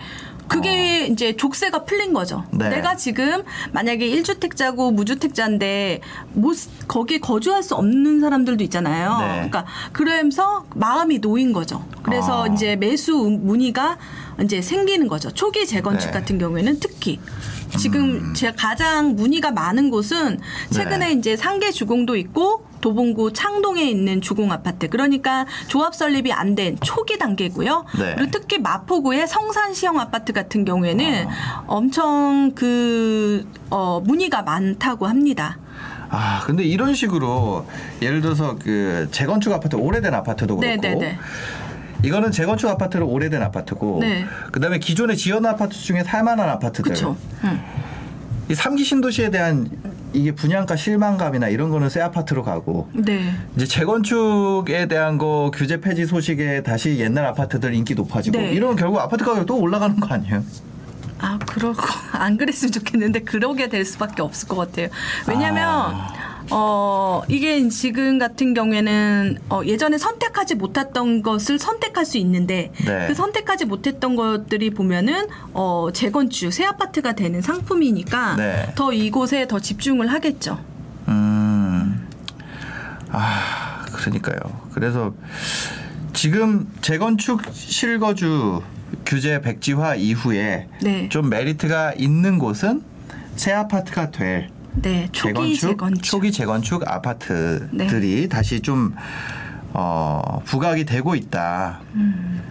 [0.52, 2.44] 그게 이제 족쇄가 풀린 거죠.
[2.52, 2.68] 네.
[2.68, 6.02] 내가 지금 만약에 1주택자고 무주택자인데
[6.34, 6.58] 못
[6.90, 9.18] 거기에 거주할 수 없는 사람들도 있잖아요.
[9.20, 9.28] 네.
[9.36, 11.86] 그러니까 그러면서 마음이 놓인 거죠.
[12.04, 12.48] 그래서 아.
[12.48, 13.98] 이제 매수 문의가
[14.44, 15.32] 이제 생기는 거죠.
[15.32, 16.20] 초기 재건축 네.
[16.20, 17.22] 같은 경우에는 특히
[17.78, 21.12] 지금 제가 가장 문의가 많은 곳은 최근에 네.
[21.14, 27.18] 이제 상계 주공도 있고 도봉구 창동에 있는 주공 아파트 그러니까 조합 설립이 안 된 초기
[27.18, 27.86] 단계고요.
[27.98, 28.16] 네.
[28.16, 31.64] 그리고 특히 마포구의 성산 시형 아파트 같은 경우에는 아.
[31.68, 35.58] 엄청 그 어, 문의가 많다고 합니다.
[36.10, 37.66] 아, 근데 이런 식으로
[38.02, 41.18] 예를 들어서 그 재건축 아파트 오래된 아파트도 그렇고 네네네.
[42.04, 44.26] 이거는 재건축 아파트로 오래된 아파트고 네.
[44.52, 47.16] 그다음에 기존에 지은 아파트 중에 살만한 아파트들 그렇죠.
[47.46, 47.62] 음.
[48.50, 49.70] 이 삼기 신도시에 대한
[50.14, 53.34] 이게 분양가 실망감이나 이런 거는 새 아파트로 가고 네.
[53.56, 58.52] 이제 재건축에 대한 거 규제 폐지 소식에 다시 옛날 아파트들 인기 높아지고 네.
[58.52, 60.44] 이러면 결국 아파트 가격 또 올라가는 거 아니에요?
[61.20, 64.90] 아, 그러고 안 그랬으면 좋겠는데 그러게 될 수밖에 없을 것 같아요.
[65.28, 66.31] 왜냐면 아.
[66.50, 73.08] 어, 이게 지금 같은 경우에는 어, 예전에 선택하지 못했던 것을 선택할 수 있는데 네.
[73.08, 78.74] 그 선택하지 못했던 것들이 보면은 어, 재건축, 새 아파트가 되는 상품이니까 네.
[78.76, 80.60] 더 이곳에 더 집중을 하겠죠.
[81.08, 82.08] 음.
[83.12, 84.38] 아, 그러니까요.
[84.74, 85.14] 그래서
[86.14, 88.62] 지금 재건축 실거주
[89.06, 91.10] 규제 백지화 이후에 네.
[91.10, 92.84] 좀 메리트가 있는 곳은
[93.36, 96.04] 새 아파트가 될 네, 초기 재건축.
[96.04, 98.96] 초기 재건축 아파트들이 다시 좀
[99.74, 101.80] 어, 부각이 되고 있다.
[101.96, 102.42] 음.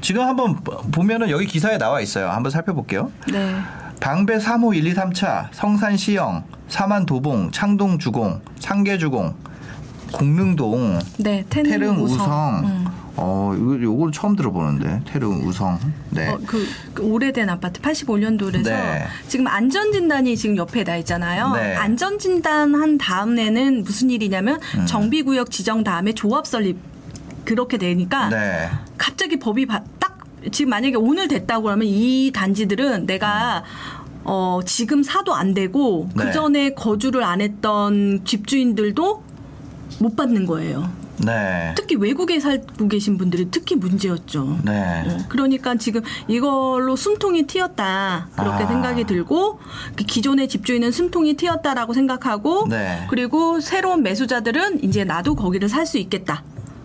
[0.00, 0.56] 지금 한번
[0.92, 2.30] 보면은 여기 기사에 나와 있어요.
[2.30, 3.10] 한번 살펴볼게요.
[3.32, 3.56] 네.
[4.00, 9.34] 방배 3호 1, 2, 3차, 성산 시영, 사만 도봉, 창동 주공, 상계 주공,
[10.12, 12.14] 공릉동, 네, 태릉, 태릉 우성.
[12.16, 12.64] 우성.
[12.64, 12.87] 음.
[13.20, 15.02] 어, 이거 요걸 처음 들어보는데.
[15.06, 15.78] 태릉 우성.
[16.10, 16.28] 네.
[16.28, 19.06] 어, 그, 그 오래된 아파트 85년도라서 네.
[19.26, 21.52] 지금 안전 진단이 지금 옆에 나 있잖아요.
[21.54, 21.74] 네.
[21.76, 24.86] 안전 진단 한 다음에는 무슨 일이냐면 음.
[24.86, 26.78] 정비 구역 지정 다음에 조합 설립
[27.44, 28.68] 그렇게 되니까 네.
[28.96, 30.18] 갑자기 법이 바- 딱
[30.52, 33.64] 지금 만약에 오늘 됐다고 하면 이 단지들은 내가
[34.24, 36.24] 어, 지금 사도 안 되고 네.
[36.24, 39.22] 그 전에 거주를 안 했던 집주인들도
[40.00, 40.90] 못 받는 거예요.
[41.24, 41.74] 네.
[41.76, 44.60] 특히 외국에 살고 계신 분들이 특히 문제였죠.
[44.64, 45.04] 네.
[45.06, 48.66] 어, 그러니까 지금 이걸로 숨통이 튀었다 그렇게 아.
[48.66, 49.58] 생각이 들고
[49.96, 53.06] 그 기존의 집주인은 숨통이 튀었다라고 생각하고 네.
[53.10, 56.42] 그리고 새로운 매수자들은 이제 나도 거기를 살 수 있겠다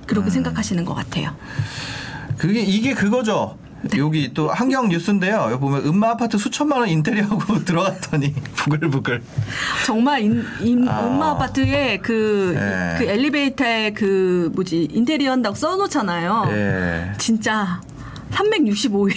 [0.07, 0.31] 그렇게 음.
[0.31, 1.35] 생각하시는 것 같아요.
[2.37, 3.57] 그게 이게 그거죠.
[3.97, 5.47] 여기 또 한경 뉴스인데요.
[5.51, 9.21] 여기 보면 은마 아파트 수천만 원 인테리어하고 들어갔더니 부글부글.
[9.85, 11.01] 정말 인, 인, 아.
[11.01, 12.95] 은마 아파트에 그, 네.
[12.97, 16.45] 그 엘리베이터에 그 뭐지 인테리어 한다고 써놓잖아요.
[16.49, 17.11] 예.
[17.17, 17.81] 진짜
[18.31, 19.15] 365일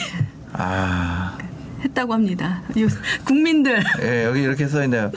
[0.53, 1.37] 아.
[1.87, 2.63] 했다고 합니다.
[2.79, 2.87] 요-
[3.25, 5.11] 국민들 예, 여기 이렇게 써 있네요.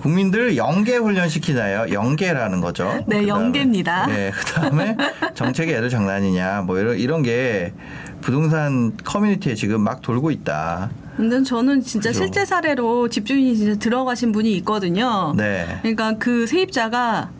[0.00, 1.92] 국민들 영계 훈련 시키나요?
[1.92, 2.84] 영계라는 거죠.
[3.06, 4.06] 네, 그다음에, 영계입니다.
[4.10, 4.96] 예, 그다음에
[5.34, 7.72] 정책이 애들 장난이냐 뭐 이런 이런 게
[8.20, 10.90] 부동산 커뮤니티에 지금 막 돌고 있다.
[11.16, 12.24] 근데 저는 진짜 그죠.
[12.24, 15.32] 실제 사례로 집주인이 진짜 들어가신 분이 있거든요.
[15.36, 15.78] 네.
[15.82, 17.30] 그러니까 그 세입자가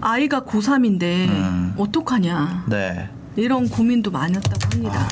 [0.00, 1.74] 아이가 고3인데 음.
[1.76, 2.64] 어떡하냐.
[2.68, 3.08] 네.
[3.36, 5.08] 이런 고민도 많았다고 합니다.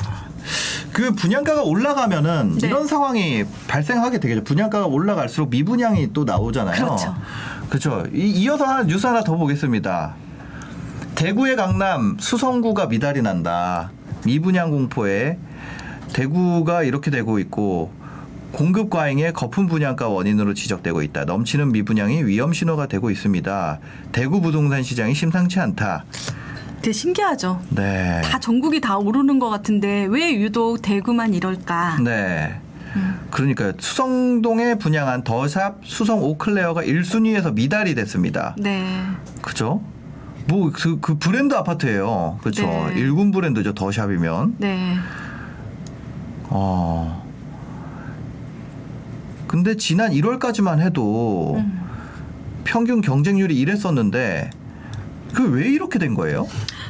[0.97, 2.65] 그 분양가가 올라가면은 네.
[2.65, 4.43] 이런 상황이 발생하게 되겠죠.
[4.43, 6.75] 분양가가 올라갈수록 미분양이 또 나오잖아요.
[6.75, 7.15] 그렇죠.
[7.69, 8.03] 그렇죠.
[8.11, 10.15] 이, 이어서 하나 뉴스 하나 더 보겠습니다.
[11.13, 13.91] 대구의 강남 수성구가 미달이 난다.
[14.25, 15.37] 미분양 공포에
[16.13, 17.91] 대구가 이렇게 되고 있고
[18.51, 21.25] 공급 과잉의 거품 분양가 원인으로 지적되고 있다.
[21.25, 23.79] 넘치는 미분양이 위험 신호가 되고 있습니다.
[24.13, 26.05] 대구 부동산 시장이 심상치 않다.
[26.81, 27.61] 되게 신기하죠.
[27.69, 28.21] 네.
[28.23, 31.99] 다 전국이 다 오르는 것 같은데 왜 유독 대구만 이럴까?
[32.03, 32.59] 네.
[33.29, 38.55] 그러니까 수성동에 분양한 더샵 수성 오클레어가 1순위에서 미달이 됐습니다.
[38.57, 39.03] 네.
[39.41, 39.81] 그죠?
[40.47, 42.39] 뭐그 그 브랜드 아파트예요.
[42.41, 42.65] 그렇죠.
[42.65, 42.93] 네.
[42.95, 43.73] 일군 브랜드죠.
[43.73, 44.55] 더샵이면.
[44.57, 44.95] 네.
[46.45, 47.25] 어.
[49.47, 51.81] 근데 지난 1월까지만 해도 음.
[52.63, 54.49] 평균 경쟁률이 이랬었는데
[55.37, 56.47] 그 왜 이렇게 된 거예요?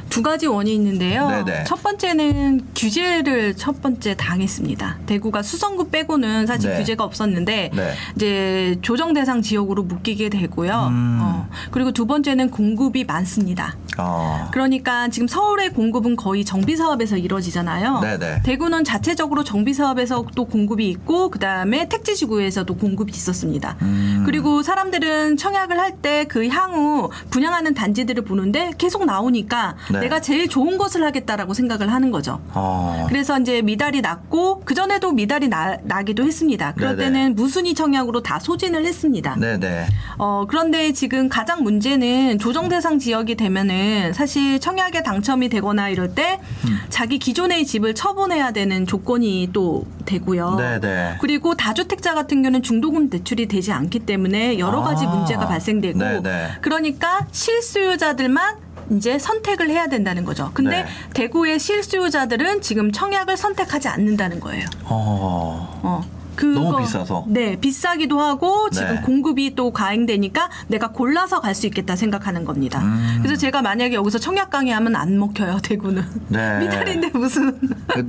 [0.08, 1.28] 두 가지 원인이 있는데요.
[1.28, 1.64] 네네.
[1.64, 4.98] 첫 번째는 규제를 첫 번째 당했습니다.
[5.06, 6.78] 대구가 수성구 빼고는 사실 네.
[6.78, 7.92] 규제가 없었는데 네.
[8.16, 10.86] 이제 조정 대상 지역으로 묶이게 되고요.
[10.90, 11.18] 음.
[11.22, 13.76] 어, 그리고 두 번째는 공급이 많습니다.
[13.98, 14.48] 어.
[14.52, 18.00] 그러니까 지금 서울의 공급은 거의 정비 사업에서 이루어지잖아요.
[18.00, 18.42] 네네.
[18.44, 23.76] 대구는 자체적으로 정비 사업에서 또 공급이 있고 그다음에 택지 지구에서도 공급이 있었습니다.
[23.82, 24.22] 음.
[24.24, 29.97] 그리고 사람들은 청약을 할 때 그 향후 분양하는 단지들을 보는데 계속 나오니까 네.
[29.98, 30.04] 네.
[30.06, 32.40] 내가 제일 좋은 것을 하겠다라고 생각을 하는 거죠.
[32.54, 33.06] 어.
[33.08, 36.74] 그래서 이제 미달이 났고 그 전에도 미달이 나, 나기도 했습니다.
[36.74, 37.04] 그럴 네네.
[37.04, 39.36] 때는 무순위 청약으로 다 소진을 했습니다.
[39.36, 39.86] 네네.
[40.18, 46.40] 어, 그런데 지금 가장 문제는 조정 대상 지역이 되면은 사실 청약에 당첨이 되거나 이럴 때
[46.66, 46.78] 음.
[46.88, 50.56] 자기 기존의 집을 처분해야 되는 조건이 또 되고요.
[50.56, 51.16] 네네.
[51.20, 55.10] 그리고 다주택자 같은 경우는 중도금 대출이 되지 않기 때문에 여러 가지 아.
[55.10, 56.58] 문제가 발생되고 네네.
[56.60, 60.50] 그러니까 실수요자들만 이제 선택을 해야 된다는 거죠.
[60.54, 60.88] 근데 네.
[61.14, 64.66] 대구의 실수요자들은 지금 청약을 선택하지 않는다는 거예요.
[64.84, 65.80] 어.
[65.82, 66.17] 어.
[66.46, 67.24] 너무 그거- 비싸서.
[67.28, 69.00] 네, 비싸기도 하고 지금 네.
[69.02, 72.78] 공급이 또 가행되니까 내가 골라서 갈 수 있겠다 생각하는 겁니다.
[72.82, 73.18] 음.
[73.20, 76.04] 그래서 제가 만약에 여기서 청약 강의하면 안 먹혀요, 대구는.
[76.28, 76.58] 네.
[76.60, 77.58] 미달인데 무슨.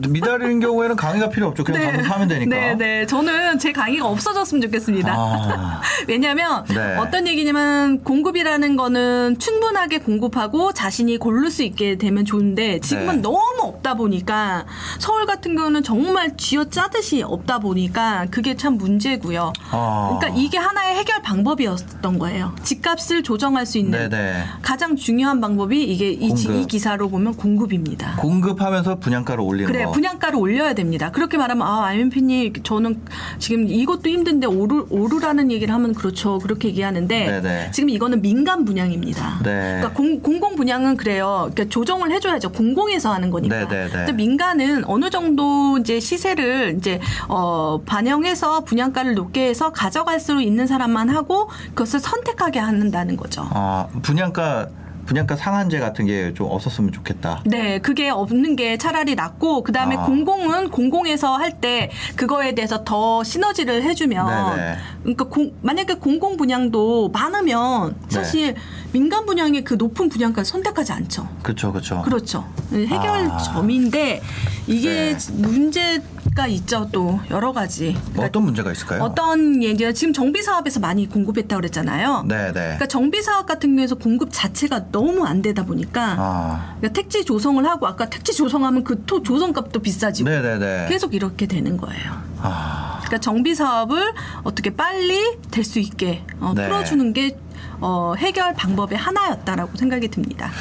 [0.10, 1.64] 미달인 경우에는 강의가 필요 없죠.
[1.64, 2.56] 그냥 방송 하면 되니까.
[2.56, 3.06] 네, 네.
[3.08, 5.12] 저는 제 강의가 없어졌으면 좋겠습니다.
[5.18, 5.82] 아.
[6.08, 6.98] 왜냐하면 네.
[6.98, 13.22] 어떤 얘기냐면 공급이라는 거는 충분하게 공급하고 자신이 고를 수 있게 되면 좋은데 지금은 네.
[13.24, 14.66] 너무 없다 보니까
[15.00, 19.54] 서울 같은 경우는 정말 쥐어 짜듯이 없다 보니까 그게 참 문제고요.
[19.72, 20.18] 아.
[20.20, 22.54] 그러니까 이게 하나의 해결 방법이었던 거예요.
[22.64, 24.44] 집값을 조정할 수 있는 네네.
[24.62, 26.62] 가장 중요한 방법이 이게 이, 지- 공급.
[26.64, 28.16] 이 기사로 보면 공급입니다.
[28.18, 29.92] 공급하면서 분양가를 올리는 그래 거.
[29.92, 31.12] 분양가를 올려야 됩니다.
[31.12, 33.02] 그렇게 말하면 아 IMP님 저는
[33.38, 36.40] 지금 이것도 힘든데 오르 오르라는 얘기를 하면 그렇죠.
[36.40, 37.72] 그렇게 얘기하는데 네네.
[37.72, 39.40] 지금 이거는 민간 분양입니다.
[39.44, 39.52] 네.
[39.78, 41.50] 그러니까 공, 공공 분양은 그래요.
[41.54, 42.52] 그러니까 조정을 해줘야죠.
[42.52, 43.68] 공공에서 하는 거니까.
[43.68, 50.42] 근데 민간은 어느 정도 이제 시세를 이제 어 반영 해서 분양가를 높게 해서 가져갈 수
[50.42, 53.48] 있는 사람만 하고 그것을 선택하게 한다는 거죠.
[53.52, 54.68] 아, 분양가
[55.06, 57.42] 분양가 상한제 같은 게 좀 없었으면 좋겠다.
[57.44, 60.06] 네, 그게 없는 게 차라리 낫고 그다음에 아.
[60.06, 64.78] 공공은 공공에서 할 때 그거에 대해서 더 시너지를 해주면 네네.
[65.02, 68.08] 그러니까 공- 만약에 공공 분양도 많으면 네.
[68.10, 68.56] 사실
[68.92, 71.28] 민간 분양의 그 높은 분양가를 선택하지 않죠.
[71.42, 72.02] 그렇죠, 그렇죠.
[72.04, 72.46] 그렇죠.
[72.72, 73.38] 해결 아.
[73.40, 74.22] 점인데
[74.68, 75.32] 이게 네.
[75.34, 76.04] 문제
[76.40, 77.98] 가 있죠 또 여러 가지.
[78.02, 79.04] 그러니까 어떤 문제가 있을까요?
[79.04, 82.24] 어떤 예를 지금 정비 사업에서 많이 공급했다 고 그랬잖아요.
[82.30, 82.52] 네, 네.
[82.54, 86.76] 그러니까 정비 사업 같은 경우에서 공급 자체가 너무 안 되다 보니까 아.
[86.78, 90.86] 그러니까 택지 조성을 하고 아까 택지 조성하면 그 토 조성값도 비싸지고 네, 네, 네.
[90.88, 92.22] 계속 이렇게 되는 거예요.
[92.42, 93.00] 아.
[93.00, 96.68] 그러니까 정비 사업을 어떻게 빨리 될 수 있게 어, 네.
[96.68, 97.38] 풀어주는 게
[97.82, 100.52] 어, 해결 방법의 하나였다라고 생각이 듭니다.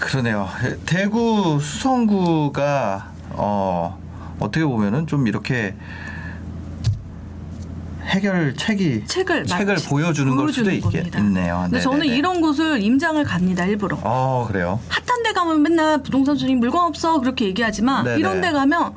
[0.00, 0.48] 그러네요.
[0.84, 4.01] 대구 수성구가 어
[4.38, 5.74] 어떻게 보면은 좀 이렇게
[8.04, 11.06] 해결책이 책을 책을 보여주는 걸 수도 있겠.
[11.16, 11.60] 있네요.
[11.64, 12.16] 근데 네, 저는 네, 네.
[12.16, 13.96] 이런 곳을 임장을 갑니다 일부러.
[14.02, 14.80] 어 그래요.
[14.88, 18.18] 핫한 데 가면 맨날 부동산 수익 물건 없어 그렇게 얘기하지만 네네.
[18.18, 18.92] 이런 데 가면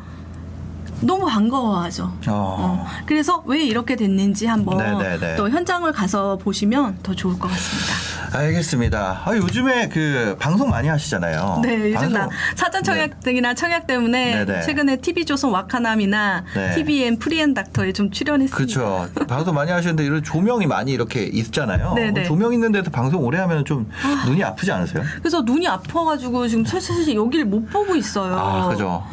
[1.02, 2.04] 너무 반가워하죠.
[2.06, 2.18] 어.
[2.30, 5.36] 어, 그래서 왜 이렇게 됐는지 한번 네네네.
[5.36, 7.94] 또 현장을 가서 보시면 더 좋을 것 같습니다.
[8.36, 9.22] 알겠습니다.
[9.26, 11.62] 아, 요즘에 그 방송 많이 하시잖아요.
[11.64, 14.62] 네, 요즘 방송- 나 사전 청약 등이나 청약 때문에 네네.
[14.64, 16.76] 최근에 TV조선 와카남이나 네.
[16.76, 18.56] TVN 프리엔 닥터에 좀 출연했습니다.
[18.56, 19.08] 그렇죠.
[19.28, 21.94] 방송 많이 하시는데 이런 조명이 많이 이렇게 있잖아요.
[21.96, 22.24] 네네.
[22.24, 23.90] 조명 있는 데서 방송 오래 하면 좀
[24.26, 25.04] 눈이 아프지 않으세요?
[25.20, 28.36] 그래서 눈이 아파가지고 지금 사실 여기를 못 보고 있어요.
[28.38, 29.04] 아, 그죠.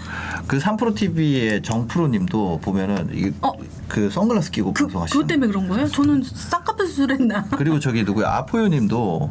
[0.46, 3.52] 그 3프로 TV의 정프로님도 보면은 이, 어?
[3.88, 5.18] 그 선글라스 끼고 그, 방송하시죠.
[5.18, 5.86] 그것 때문에 그런 거예요?
[5.88, 7.46] 저는 쌍꺼풀 수술했나?
[7.56, 9.30] 그리고 저기 누구야 아포요님도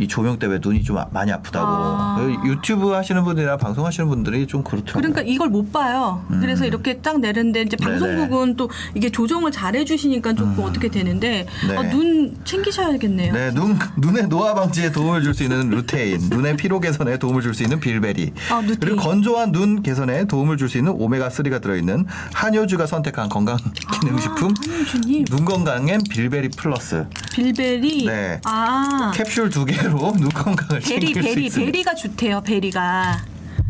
[0.00, 1.66] 이 조명 때문에 눈이 좀 아- 많이 아프다고.
[1.68, 2.16] 아.
[2.18, 5.00] 그 유튜브 하시는 분이나 방송 하시는 분들이 좀 그렇더라고요.
[5.02, 6.24] 그러니까 이걸 못 봐요.
[6.30, 6.40] 음.
[6.40, 7.90] 그래서 이렇게 딱 내는데 이제 네네.
[7.98, 11.76] 방송국은 또 이게 조정을 잘 해주시니까 조금 어떻게 되는데 네.
[11.76, 13.32] 아, 눈 챙기셔야겠네요.
[13.32, 17.54] 네, 눈, 눈의 노화 방지에 도움을 줄 수 있는 루테인, 눈의 피로 개선에 도움을 줄
[17.54, 18.62] 수 있는 빌베리, 아.
[18.80, 23.56] 그리고 건조한 눈 개선에 도움을 줄 수 있는 오메가 3가 들어있는 한효주가 선택한 건강
[24.00, 28.40] 기능식품, 한효주님 눈 건강엔 빌베리 플러스, 빌베리 네.
[28.44, 31.48] 아 캡슐 두 개로 눈 건강을 very very.
[31.50, 32.40] 베리가 좋대요.
[32.42, 33.24] 베리가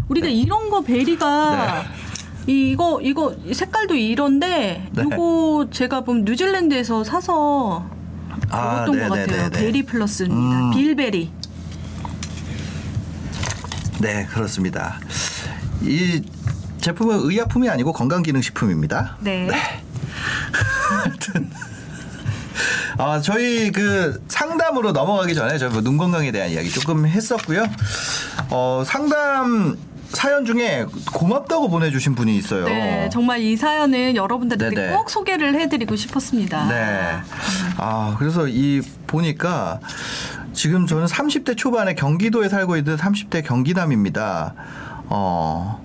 [0.09, 1.85] 우리가 이런 거 베리가
[2.47, 2.53] 네.
[2.53, 5.03] 이거 이거 색깔도 이런데 네.
[5.07, 7.89] 이거 제가 보면 뉴질랜드에서 사서
[8.51, 9.43] 아, 먹었던 것 네네네네.
[9.45, 9.51] 같아요.
[9.51, 10.61] 베리 플러스입니다.
[10.61, 10.71] 음.
[10.73, 11.31] 빌베리.
[14.01, 14.99] 네, 그렇습니다.
[15.83, 16.23] 이
[16.81, 19.19] 제품은 의약품이 아니고 건강기능식품입니다.
[19.21, 19.49] 네.
[20.89, 21.51] 하여튼
[23.01, 27.65] 아 저희 그 상담으로 넘어가기 전에 저희 뭐눈 건강에 대한 이야기 조금 했었고요.
[28.51, 29.79] 어 상담
[30.13, 32.65] 사연 중에 고맙다고 보내주신 분이 있어요.
[32.67, 34.95] 네, 정말 이 사연은 여러분들에게 네네.
[34.95, 36.69] 꼭 소개를 해드리고 싶었습니다.
[36.69, 37.21] 네.
[37.77, 39.79] 아, 그래서 이 보니까
[40.53, 44.55] 지금 저는 30대 초반에 경기도에 살고 있는 30대 경기남입니다.
[45.07, 45.81] 어,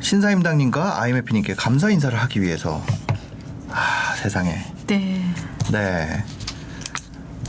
[0.00, 2.82] 신사임당님과 IMF님께 감사 인사를 하기 위해서.
[3.70, 4.56] 아, 세상에.
[4.86, 5.22] 네.
[5.72, 6.24] 네.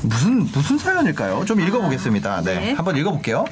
[0.04, 1.46] 무슨 무슨 사연일까요?
[1.46, 2.42] 좀 읽어보겠습니다.
[2.42, 2.74] 네, 네.
[2.74, 3.46] 한번 읽어볼게요.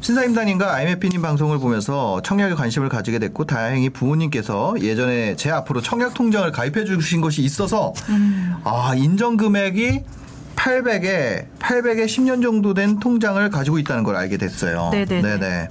[0.00, 6.50] 신사임당님과 IMF님 방송을 보면서 청약에 관심을 가지게 됐고 다행히 부모님께서 예전에 제 앞으로 청약 통장을
[6.50, 7.92] 가입해 주신 것이 있어서
[8.64, 10.00] 아 인정 금액이
[10.56, 14.90] 800에 800에 10년 정도 된 통장을 가지고 있다는 걸 알게 됐어요.
[14.90, 15.22] 네네네.
[15.22, 15.68] 네네.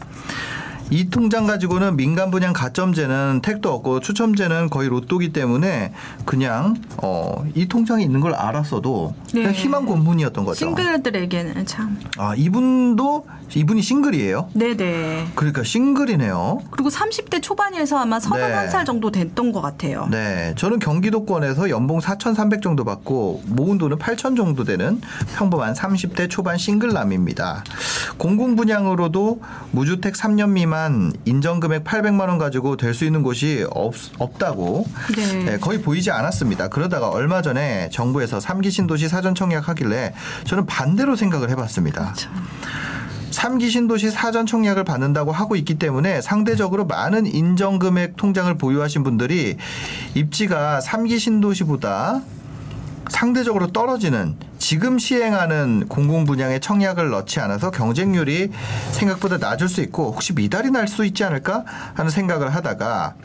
[0.89, 5.93] 이 통장 가지고는 민간 분양 가점제는 택도 없고 추첨제는 거의 로또기 때문에
[6.25, 9.57] 그냥 어, 이 통장이 있는 걸 알았어도 그냥 네.
[9.57, 10.65] 희망 고문이었던 거죠.
[10.65, 11.99] 싱글들에게는 참.
[12.17, 14.49] 아 이분도 이분이 싱글이에요.
[14.53, 15.29] 네네.
[15.35, 16.59] 그러니까 싱글이네요.
[16.71, 20.07] 그리고 30대 초반에서 아마 31살 정도 됐던 것 같아요.
[20.11, 25.01] 네, 저는 경기도권에서 연봉 4,300 정도 받고 모은 돈은 8,000 정도 되는
[25.37, 27.63] 평범한 30대 초반 싱글남입니다.
[28.17, 34.85] 공공 분양으로도 무주택 3년 미만 인정금액 800만 원 가지고 될 수 있는 곳이 없, 없다고
[35.15, 35.43] 네.
[35.43, 36.67] 네, 거의 보이지 않았습니다.
[36.67, 40.13] 그러다가 얼마 전에 정부에서 3기 신도시 사전 청약하길래
[40.45, 42.01] 저는 반대로 생각을 해봤습니다.
[42.01, 42.29] 그렇죠.
[43.39, 49.55] 삼기 신도시 사전 청약을 받는다고 하고 있기 때문에 상대적으로 많은 인정금액 통장을 보유하신 분들이
[50.13, 52.21] 입지가 삼기 신도시보다
[53.07, 58.51] 상대적으로 떨어지는 지금 시행하는 공공 분양에 청약을 넣지 않아서 경쟁률이
[58.91, 63.15] 생각보다 낮을 수 있고 혹시 미달이 날 수 있지 않을까 하는 생각을 하다가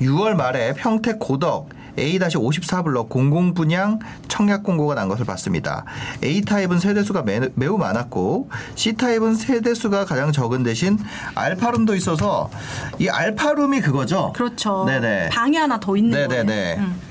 [0.00, 5.84] 6월 말에 평택 고덕 A-54블럭 공공분양 청약 공고가 난 것을 봤습니다.
[6.22, 10.98] A타입은 세대수가 매, 매우 많았고 C타입은 세대수가 가장 적은 대신
[11.34, 12.50] 알파룸도 있어서
[12.98, 14.32] 이 알파룸이 그거죠.
[14.34, 14.84] 그렇죠.
[14.86, 15.28] 네네.
[15.30, 16.74] 방이 하나 더 있는 네네네.
[16.74, 16.88] 거예요.
[16.88, 17.07] 음.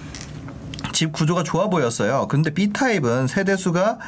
[0.97, 2.25] 집 구조가 좋아 보였어요.
[2.27, 3.99] 그런데 B타입은 세대수가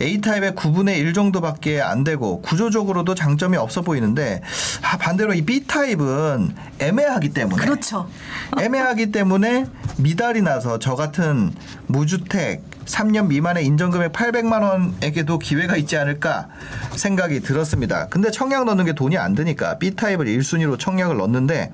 [0.00, 4.40] A타입의 9분의 1 정도밖에 안 되고 구조적으로도 장점이 없어 보이는데
[4.80, 8.08] 아, 반대로 이 B타입은 애매하기 때문에 그렇죠.
[8.58, 9.66] 애매하기 때문에
[9.98, 11.52] 미달이 나서 저 같은
[11.86, 16.48] 무주택 3년 미만의 인정금액 800만 원에게도 기회가 있지 않을까
[16.96, 18.06] 생각이 들었습니다.
[18.08, 21.72] 근데 청약 넣는 게 돈이 안 드니까 B타입을 1순위로 청약을 넣었는데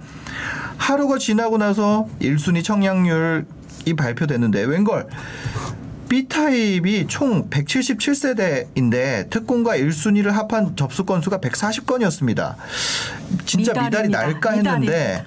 [0.78, 3.46] 하루가 지나고 나서 1순위 청약률
[3.86, 5.06] 이 발표됐는데 웬걸
[6.08, 12.54] B타입이 총 177세대인데 특공과 1순위를 합한 접수 건수가 140건이었습니다.
[13.46, 14.08] 진짜 미달이.
[14.08, 15.24] 날까 했는데.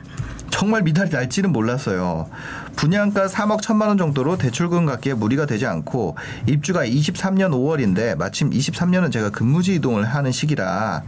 [0.50, 2.30] 정말 미달이 날지는 몰랐어요.
[2.78, 6.16] 분양가 3억 1천만 원 정도로 대출금 갚기에 무리가 되지 않고
[6.48, 11.04] 입주가 23년 5월인데 마침 23년은 제가 근무지 이동을 하는 시기라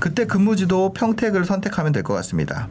[0.00, 2.68] 그때 근무지도 평택을 선택하면 될 것 같습니다.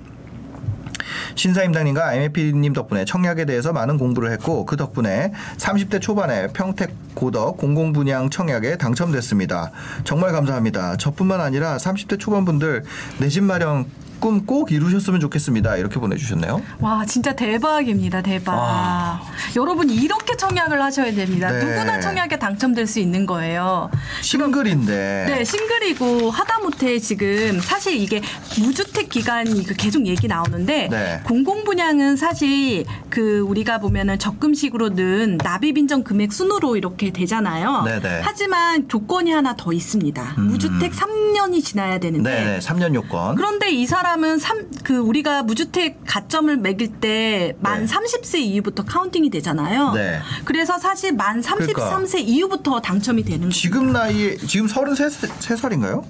[1.36, 8.30] 신사임당님과 IMP님 덕분에 청약에 대해서 많은 공부를 했고 그 덕분에 30대 초반에 평택 고덕 공공분양
[8.30, 9.72] 청약에 당첨됐습니다.
[10.04, 10.98] 정말 감사합니다.
[10.98, 12.84] 저뿐만 아니라 30대 초반 분들
[13.20, 13.86] 내 집 마련
[14.20, 15.76] 꿈 꼭 이루셨으면 좋겠습니다.
[15.78, 16.62] 이렇게 보내주셨네요.
[16.80, 19.22] 와 진짜 대박입니다 대박 와.
[19.56, 21.60] 여러분 이렇게 청약을 하셔야 됩니다 네.
[21.60, 23.90] 누구나 청약에 당첨될 수 있는 거예요
[24.22, 28.22] 싱글인데 네 싱글이고 하다못해 지금 사실 이게
[28.60, 31.22] 무주택 기간이 그 계속 얘기 나오는데 네.
[31.26, 38.22] 공공 분양은 사실 그 우리가 보면은 적금식으로 는 납입 인정 금액 순으로 이렇게 되잖아요 네네.
[38.24, 44.09] 하지만 조건이 하나 더 있습니다 무주택 3년이 지나야 되는데 네네 3년 요건 그런데 이 사람
[44.18, 47.94] 은 삼, 그 우리가 무주택 가점을 매길 때만 네.
[47.94, 49.94] 30세 이후부터 카운팅이 되잖아요.
[49.94, 50.20] 네.
[50.46, 52.18] 그래서 사실 만 33세 그러니까.
[52.20, 53.52] 이후부터 당첨이 되는 거예요.
[53.52, 56.04] 지금 나이 지금 33살인가요?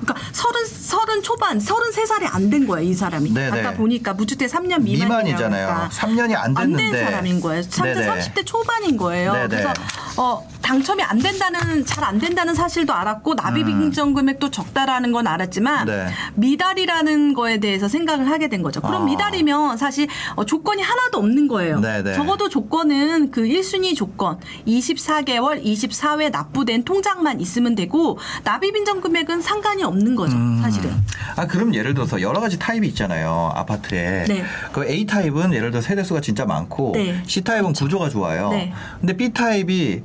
[0.00, 3.34] 그러니까 서른 서른 초반 33살이 안 된 거예요, 이 사람이.
[3.34, 3.60] 네네.
[3.60, 5.04] 아까 보니까 무주택 3년 미만이에요.
[5.08, 5.66] 미만이잖아요.
[5.66, 7.62] 그러니까 3년이 안안 됐는데 된 사람인 거예요.
[7.62, 8.06] 30대, 네네.
[8.20, 9.32] 30대 초반인 거예요.
[9.32, 9.48] 네네.
[9.48, 9.72] 그래서
[10.16, 15.88] 어, 당첨이 안 된다는 잘 안 된다는 사실도 알았고 납입 인정 금액도 적다라는 건 알았지만
[15.88, 15.92] 음.
[15.92, 16.06] 네.
[16.36, 18.80] 미달이라는 거에 대해서 생각을 하게 된 거죠.
[18.80, 19.04] 그럼 아.
[19.06, 21.80] 미달이면 사실 어, 조건이 하나도 없는 거예요.
[21.80, 22.14] 네네.
[22.14, 29.82] 적어도 조건은 그 1순위 조건 24개월 24회 납부된 통장만 있으면 되고 납입 인정 금액은 상관이
[29.82, 30.36] 없는 거죠.
[30.62, 30.90] 사실 은.
[31.36, 34.24] 아 그럼 예를 들어서 여러 가지 타입이 있잖아요 아파트에.
[34.28, 34.44] 네.
[34.72, 37.22] 그 A 타입은 예를 들어 세대수가 진짜 많고 네.
[37.26, 38.50] C 타입은 구조가 좋아요.
[38.50, 38.72] 네.
[39.00, 40.02] 근데 B 타입이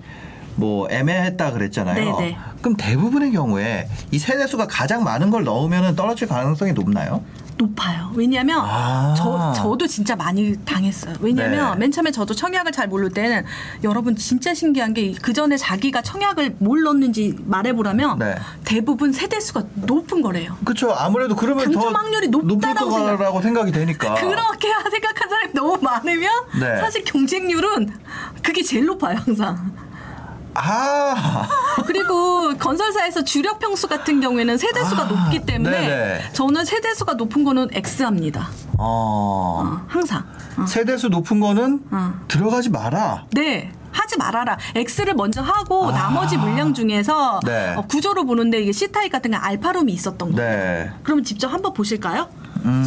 [0.56, 2.18] 뭐 애매했다 그랬잖아요.
[2.18, 2.38] 네, 네.
[2.62, 7.24] 그럼 대부분의 경우에 이 세대수가 가장 많은 걸 넣으면 떨어질 가능성이 높나요?
[7.62, 8.12] 높아요.
[8.16, 9.14] 왜냐면 아.
[9.18, 11.16] 저 저도 진짜 많이 당했어요.
[11.20, 11.80] 왜냐면 네.
[11.80, 13.46] 맨 처음에 저도 청약을 잘 모를 때는
[13.84, 18.36] 여러분 진짜 신기한 게 그 전에 자기가 청약을 뭘 넣는지 말해보라면 네.
[18.64, 20.58] 대부분 세대수가 높은 거래요.
[20.64, 20.92] 그렇죠.
[20.92, 24.16] 아무래도 그러면 당첨 더 확률이 높다라고 거라고 생각이 되니까.
[24.22, 26.60] 그렇게 생각한 사람이 너무 많으면 아.
[26.60, 26.78] 네.
[26.80, 27.90] 사실 경쟁률은
[28.44, 29.74] 그게 제일 높아요 항상.
[30.54, 31.48] 아.
[31.86, 36.34] 그리고 건설사에서 주력 평수 같은 경우에는 세대수가 아, 높기 때문에 네네.
[36.34, 38.50] 저는 세대수가 높은 거는 X합니다.
[38.78, 39.62] 어.
[39.64, 40.24] 어, 항상.
[40.58, 40.66] 어.
[40.66, 42.14] 세대수 높은 거는 어.
[42.28, 43.26] 들어가지 마라.
[43.32, 43.72] 네.
[43.92, 44.58] 하지 말아라.
[44.76, 45.92] X를 먼저 하고 아.
[45.92, 47.76] 나머지 물량 중에서 네.
[47.76, 50.50] 어, 구조로 보는데 이게 C 타입 같은 게 알파룸이 있었던 거예요.
[50.50, 50.92] 네.
[51.04, 52.30] 그럼 직접 한번 보실까요?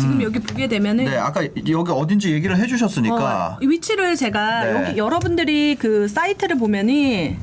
[0.01, 3.57] 지금 여기 보게 되면은 네, 아까 여기 어딘지 얘기를 해주셨으니까.
[3.57, 4.73] 어, 이 위치를 제가 네.
[4.73, 7.37] 여기 여러분들이 그 사이트를 보면은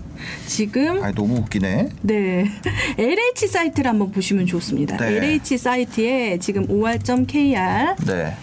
[0.47, 1.89] 지금 아, 너무 웃기네.
[2.01, 2.45] 네
[2.97, 4.97] LH 사이트를 한번 보시면 좋습니다.
[4.97, 5.17] 네.
[5.17, 8.35] LH 사이트에 지금 OR.KR 네.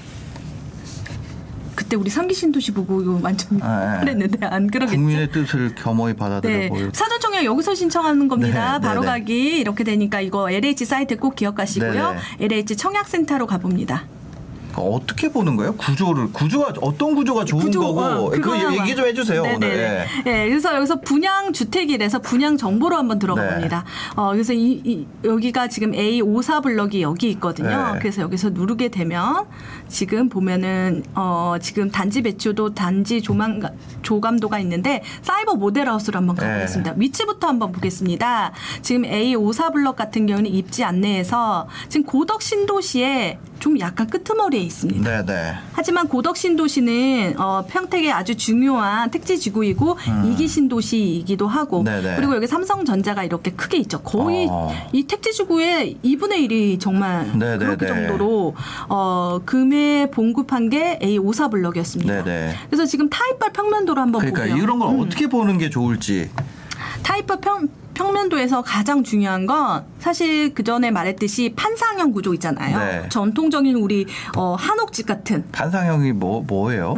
[1.79, 4.01] 그때 우리 삼기 신도시 보고 이거 완전 아, 네.
[4.01, 4.97] 그랬는데 안 그러겠죠?
[4.97, 6.17] 국민의 뜻을 겸허히 네.
[6.19, 8.79] 받아들여고 사전 청약 여기서 신청하는 겁니다.
[8.79, 9.13] 네, 바로 네, 네.
[9.13, 12.17] 가기 이렇게 되니까 이거 LH 사이트 꼭 기억하시고요.
[12.39, 14.07] 네, LH 청약센터로 가봅니다.
[14.81, 15.75] 어떻게 보는 거예요?
[15.77, 19.67] 구조를 구조가 어떤 구조가 좋은 구조, 거고 어, 그 얘기 좀 해주세요 네네네.
[19.67, 19.79] 오늘.
[19.79, 20.07] 예.
[20.25, 23.55] 네, 그래서 여기서 분양 주택이라서 분양 정보로 한번 들어가 네.
[23.55, 23.85] 봅니다.
[24.17, 27.93] 어, 그래서 이, 이- 여기가 지금 A54 블럭이 여기 있거든요.
[27.95, 27.99] 네.
[27.99, 29.47] 그래서 여기서 누르게 되면
[29.89, 33.61] 지금 보면은 어, 지금 단지 배추도 단지 조망
[34.03, 36.47] 조감도가 있는데 사이버 모델하우스로 한번 네.
[36.47, 36.95] 가보겠습니다.
[36.97, 38.53] 위치부터 한번 보겠습니다.
[38.83, 45.25] 지금 A54 블럭 같은 경우는 입지 안내에서 지금 고덕 신도시에 좀 약간 끄트머리에 있습니다.
[45.25, 45.55] 네네.
[45.73, 49.97] 하지만 고덕 신도시는 어, 평택의 아주 중요한 택지 지구이고
[50.27, 51.85] 이기 신도시이기도 하고 음.
[51.85, 52.17] 네네.
[52.17, 54.01] 그리고 여기 삼성전자가 이렇게 크게 있죠.
[54.03, 54.73] 거의 어.
[54.93, 57.59] 이 택지 지구의 2분의 1이 정말 네네네.
[57.59, 58.55] 그렇게 정도로
[58.89, 62.25] 어, 금에 봉급한 게 A54 블럭이었습니다.
[62.25, 62.55] 네네.
[62.71, 64.63] 그래서 지금 타입발 평면도로 한번 그러니까 보고요.
[64.63, 65.01] 이런 걸 음.
[65.01, 66.31] 어떻게 보는 게 좋을지.
[67.03, 67.69] 타입발 평
[67.99, 72.79] 평면도에서 가장 중요한 건 사실 그 전에 말했듯이 판상형 구조 있잖아요.
[72.79, 73.09] 네.
[73.09, 76.95] 전통적인 우리 어, 한옥집 같은 판상형이 뭐 뭐예요?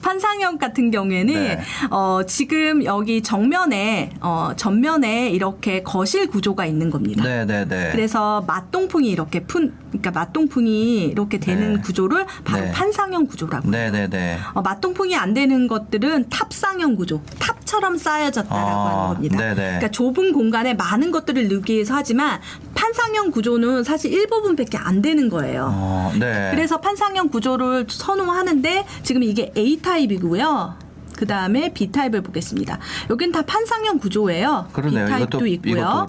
[0.00, 1.60] 판상형 같은 경우에는 네.
[1.90, 7.24] 어, 지금 여기 정면에 어, 전면에 이렇게 거실 구조가 있는 겁니다.
[7.24, 7.90] 네네네.
[7.90, 11.80] 그래서 맞동풍이 이렇게 푼 그러니까 맞동풍이 이렇게 되는 네.
[11.80, 12.72] 구조를 바로 네.
[12.72, 13.72] 판상형 구조라고.
[13.72, 13.90] 해요.
[13.90, 14.38] 네네네.
[14.54, 17.20] 어, 맞동풍이 안 되는 것들은 탑상형 구조,
[17.64, 19.36] 탑처럼 쌓여졌다라고 아, 하는 겁니다.
[19.38, 19.54] 네네.
[19.54, 22.40] 그러니까 좁은 공간에 많은 것들을 넣기 위해서 하지만
[22.74, 25.70] 판상형 구조는 사실 일부분밖에 안 되는 거예요.
[25.72, 26.50] 어, 네.
[26.54, 30.84] 그래서 판상형 구조를 선호하는데 지금 이게 A 타입이고요.
[31.16, 32.78] 그 다음에 B 타입을 보겠습니다.
[33.08, 34.66] 여긴 다 판상형 구조예요.
[34.72, 35.06] 그러네요.
[35.06, 36.08] B 타입도 이것도- 있고요.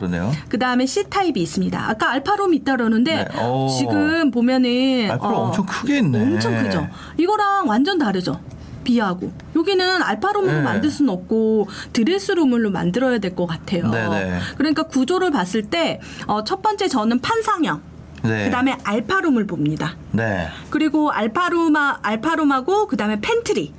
[0.49, 1.89] 그 다음에 C 타입이 있습니다.
[1.89, 3.43] 아까 알파룸이 있다 그러는데 네.
[3.43, 3.68] 오.
[3.70, 6.22] 지금 보면은 알파룸 엄청 크게 있네.
[6.24, 6.88] 엄청 크죠.
[7.18, 8.39] 이거랑 완전 다르죠.
[8.86, 10.62] B하고 여기는 알파룸으로 네.
[10.62, 13.90] 만들 수는 없고 드레스룸으로 만들어야 될 것 같아요.
[13.92, 14.40] 네네.
[14.58, 17.82] 그러니까 구조를 봤을 때첫 번째 저는 판상형,
[18.24, 18.46] 네.
[18.46, 19.98] 그다음에 알파룸을 봅니다.
[20.14, 20.48] 네.
[20.70, 23.74] 그리고 알파룸아 알파룸하고 그다음에 팬트리.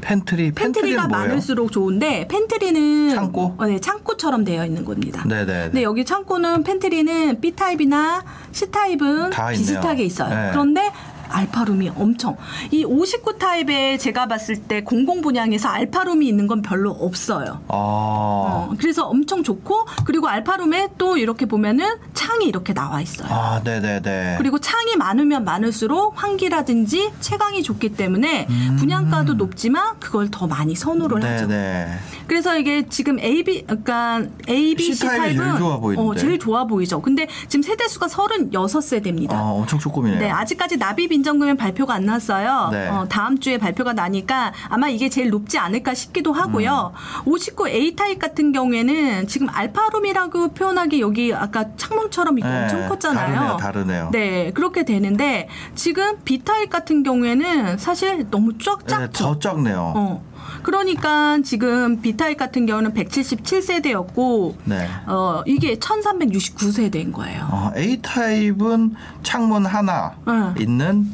[0.00, 1.06] 팬트리 팬트리가?
[1.06, 3.54] 많을수록 좋은데 팬트리는 창고?
[3.56, 5.22] 어, 네, 창고처럼 되어 있는 겁니다.
[5.28, 5.64] 네네.
[5.66, 9.30] 근데 여기 창고는 팬트리는 B 타입이나 C 타입은.
[9.52, 10.34] 비슷하게 있어요.
[10.34, 10.48] 네.
[10.50, 10.90] 그런데
[11.32, 12.36] 알파룸이 엄청
[12.70, 17.60] 이 59 타입에 제가 봤을 때 공공 분양에서 알파룸이 있는 건 별로 없어요.
[17.68, 17.74] 아.
[17.74, 23.28] 어, 그래서 엄청 좋고 그리고 알파룸에 또 이렇게 보면은 창이 이렇게 나와 있어요.
[23.30, 24.36] 아, 네네네.
[24.38, 28.46] 그리고 창이 많으면 많을수록 환기라든지 채광이 좋기 때문에
[28.78, 31.44] 분양가도 높지만 그걸 더 많이 선호를 하죠.
[31.44, 31.48] 음.
[31.48, 31.98] 네네.
[32.26, 36.08] 그래서 이게 지금 A, B, 그러니까 A, B, C C 타입이 타입은 제일 좋아 보이는데.
[36.10, 37.02] 어, 제일 좋아 보이죠.
[37.02, 39.32] 근데 지금 세대 수가 36세대입니다.
[39.32, 40.20] 아, 엄청 조금이네요.
[40.20, 42.68] 네, 아직까지 납입 인정금액 발표가 안 났어요.
[42.72, 42.88] 네.
[42.88, 46.92] 어, 다음 주에 발표가 나니까 아마 이게 제일 높지 않을까 싶기도 하고요.
[46.94, 47.32] 음.
[47.32, 53.34] 59 A 타입 같은 경우에는 지금 알파룸이라고 표현하기 여기 아까 창문처럼 이거 네, 엄청 컸잖아요.
[53.34, 54.08] 다르네요, 다르네요.
[54.12, 59.12] 네, 그렇게 되는데 지금 B 타입 같은 경우에는 사실 너무 작 네, 작죠.
[59.24, 59.92] 더 작네요.
[59.94, 60.31] 어.
[60.62, 64.88] 그러니까 지금 B 타입 같은 경우는 177세대였고 네.
[65.06, 67.48] 어, 이게 1369세대인 거예요.
[67.50, 70.54] 어, A 타입은 창문 하나 응.
[70.58, 71.06] 있는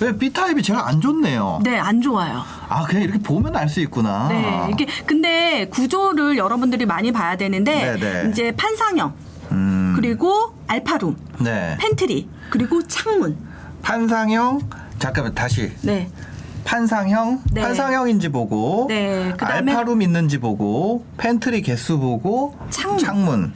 [0.00, 1.60] 왜 B 타입이 제일 안 좋네요.
[1.62, 2.42] 네, 안 좋아요.
[2.68, 4.28] 아 그냥 이렇게 보면 알 수 있구나.
[4.28, 8.30] 네, 이게 근데 구조를 여러분들이 많이 봐야 되는데 네네.
[8.30, 9.12] 이제 판상형
[9.52, 11.76] 음, 그리고 알파룸, 네.
[11.80, 13.36] 팬트리 그리고 창문.
[13.82, 14.60] 판상형
[14.98, 16.08] 잠깐만 다시 네,
[16.66, 17.60] 판상형 네.
[17.62, 23.52] 판상형인지 보고 네, 그다음에- 알파룸 있는지 보고 팬트리 개수 보고 창문.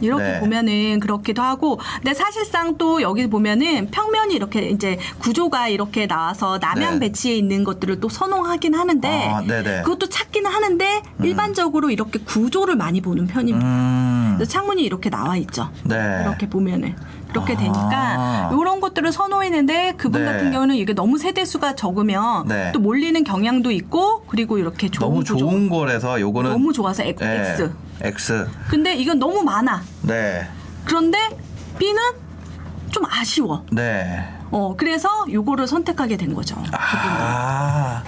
[0.00, 0.38] 이렇게 네.
[0.40, 7.00] 보면은 그렇기도 하고, 근데 사실상 또 여기 보면은 평면이 이렇게 이제 구조가 이렇게 나와서 남향
[7.00, 7.08] 네.
[7.08, 9.42] 배치에 있는 것들을 또 선호하긴 하는데, 아.
[9.82, 13.66] 그것도 찾기는 하는데 일반적으로 이렇게 구조를 많이 보는 편입니다.
[13.66, 15.68] 음, 창문이 이렇게 나와 있죠.
[15.82, 15.96] 네.
[16.22, 16.94] 이렇게 보면은
[17.28, 17.56] 그렇게 아.
[17.56, 20.32] 되니까 이런 것들을 선호했는데 그분 네.
[20.32, 22.72] 같은 경우는 이게 너무 세대 수가 적으면 네.
[22.72, 25.36] 또 몰리는 경향도 있고 그리고 이렇게 좋은 너무 구조.
[25.36, 27.22] 좋은 거라서 요거는 너무 좋아서 X.
[27.22, 27.68] 네,
[28.02, 28.48] X.
[28.68, 29.82] 근데 이건 너무 많아.
[30.02, 30.48] 네.
[30.84, 31.18] 그런데
[31.78, 32.02] B는
[32.90, 33.64] 좀 아쉬워.
[33.70, 34.28] 네.
[34.50, 36.56] 어 그래서 요거를 선택하게 된 거죠.
[36.72, 38.02] 아.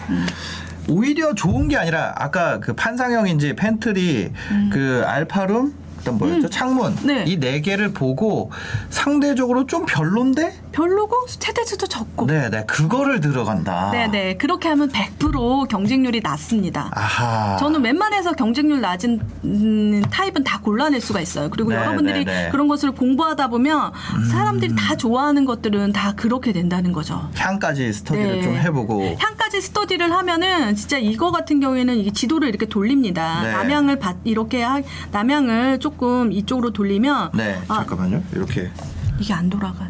[0.88, 4.32] 오히려 좋은 게 아니라 아까 그 판상형인지 팬트리
[4.72, 7.06] 그 알파룸 그다음 뭐였죠 창문 음.
[7.06, 7.24] 네.
[7.26, 8.50] 이 네 개를 보고
[8.90, 12.26] 상대적으로 좀 별론데 별로고 세대수도 적고.
[12.26, 14.36] 네네 그거를 들어간다 네네.
[14.36, 16.90] 그렇게 하면 100% 경쟁률이 낮습니다.
[16.92, 21.48] 아하 저는 웬만해서 경쟁률 낮은 음, 타입은 다 골라낼 수가 있어요.
[21.50, 22.48] 그리고 네, 여러분들이 네, 네.
[22.50, 23.92] 그런 것을 공부하다 보면
[24.30, 27.28] 사람들이 다 좋아하는 것들은 다 그렇게 된다는 거죠.
[27.36, 28.42] 향까지 스터디를 네.
[28.42, 33.42] 좀 해보고 향까지 스터디를 하면은 진짜 이거 같은 경우에는 이게 지도를 이렇게 돌립니다.
[33.42, 33.52] 네.
[33.52, 34.80] 남향을 받 이렇게 하,
[35.10, 38.70] 남향을 조금 이쪽으로 돌리면 네 아, 잠깐만요 이렇게
[39.18, 39.88] 이게 안 돌아가요.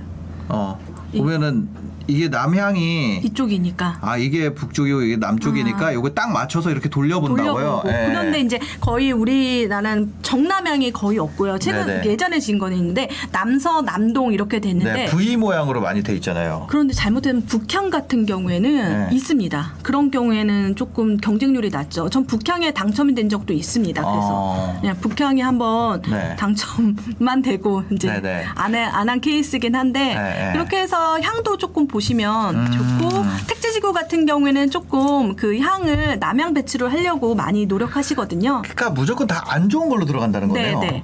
[0.49, 0.79] 어
[1.13, 1.69] 이- 보면은
[2.07, 3.99] 이게 남향이 이쪽이니까.
[4.01, 5.95] 아 이게 북쪽이고 이게 남쪽이니까 아.
[5.95, 7.83] 요거 딱 맞춰서 이렇게 돌려본다고요.
[7.87, 8.07] 예.
[8.09, 11.59] 그런데 이제 거의 우리나라는 정남향이 거의 없고요.
[11.59, 12.07] 최근 네네.
[12.07, 16.67] 예전에 진 거는 있는데 남서 남동 이렇게 됐는데 네, V 모양으로 많이 돼 있잖아요.
[16.69, 19.15] 그런데 잘못되면 북향 같은 경우에는 네.
[19.15, 19.75] 있습니다.
[19.83, 22.11] 그런 경우에는 조금 경쟁률이 낮죠.
[22.11, 24.03] 전 북향에 당첨이 된 적도 있습니다.
[24.03, 24.79] 그래서 어.
[24.81, 26.35] 그냥 북향이 한번 네.
[26.37, 28.11] 당첨만 되고 이제.
[28.57, 30.53] 안한 케이스긴 한데 네, 네.
[30.53, 32.71] 그렇게 해서 향도 조금 보 시면 음.
[33.01, 38.63] 좋고 택지지구 같은 경우에는 조금 그 향을 남향 배출을 하려고 많이 노력하시거든요.
[38.63, 40.81] 그러니까 무조건 다 안 좋은 걸로 들어간다는 네, 거네요.
[40.81, 41.03] 네.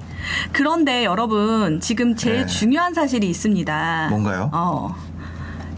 [0.53, 2.45] 그런데 여러분 지금 제일 네.
[2.45, 4.07] 중요한 사실이 있습니다.
[4.09, 4.49] 뭔가요?
[4.53, 4.95] 어.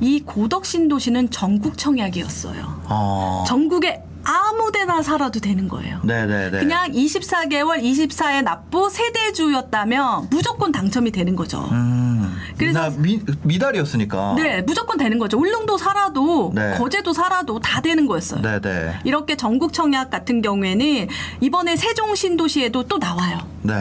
[0.02, 2.82] 이 고덕 신도시는 전국 청약이었어요.
[2.86, 3.44] 어.
[3.48, 6.00] 전국에 아무데나 살아도 되는 거예요.
[6.04, 6.60] 네네네.
[6.60, 11.68] 그냥 24개월 24의 납부 세대주였다면 무조건 당첨이 되는 거죠.
[11.72, 12.09] 음.
[12.58, 14.36] 그래서- 나 미, 미달이었으니까.
[14.38, 15.38] 네, 무조건 되는 거죠.
[15.38, 16.76] 울릉도 살아도 네.
[16.78, 18.42] 거제도 살아도 다 되는 거였어요.
[18.42, 19.00] 네 네.
[19.04, 21.08] 이렇게 전국 청약 같은 경우에는
[21.42, 23.40] 이번에 세종 신도시에도 또 나와요.
[23.62, 23.74] 네.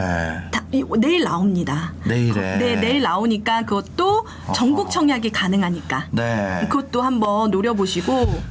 [0.51, 1.93] 다, 이- 내일 나옵니다.
[2.05, 2.57] 내일에.
[2.57, 6.07] 네, 내일 나오니까 그것도 전국 청약이 가능하니까.
[6.11, 6.67] 네.
[6.69, 8.41] 그것도 한번 노려보시고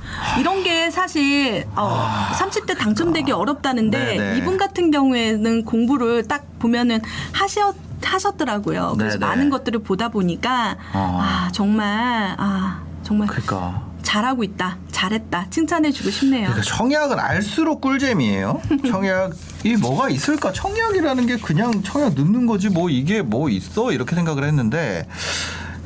[0.40, 4.04] 이런 게 사실 어, 30대 당첨되기 어렵다는데 아.
[4.06, 4.38] 네네.
[4.38, 7.00] 이분 같은 경우에는 공부를 딱 보면은
[7.32, 8.94] 하셨 하셨더라고요.
[8.98, 9.26] 그래서 네네.
[9.26, 11.18] 많은 것들을 보다 보니까 어.
[11.20, 13.82] 아 정말 아 정말 그러니까.
[14.02, 16.46] 잘하고 있다, 잘했다 칭찬해주고 싶네요.
[16.48, 18.62] 그러니까 청약은 알수록 꿀잼이에요.
[18.88, 20.52] 청약이 뭐가 있을까?
[20.52, 25.06] 청약이라는 게 그냥 청약 넣는 거지 뭐 이게 뭐 있어 이렇게 생각을 했는데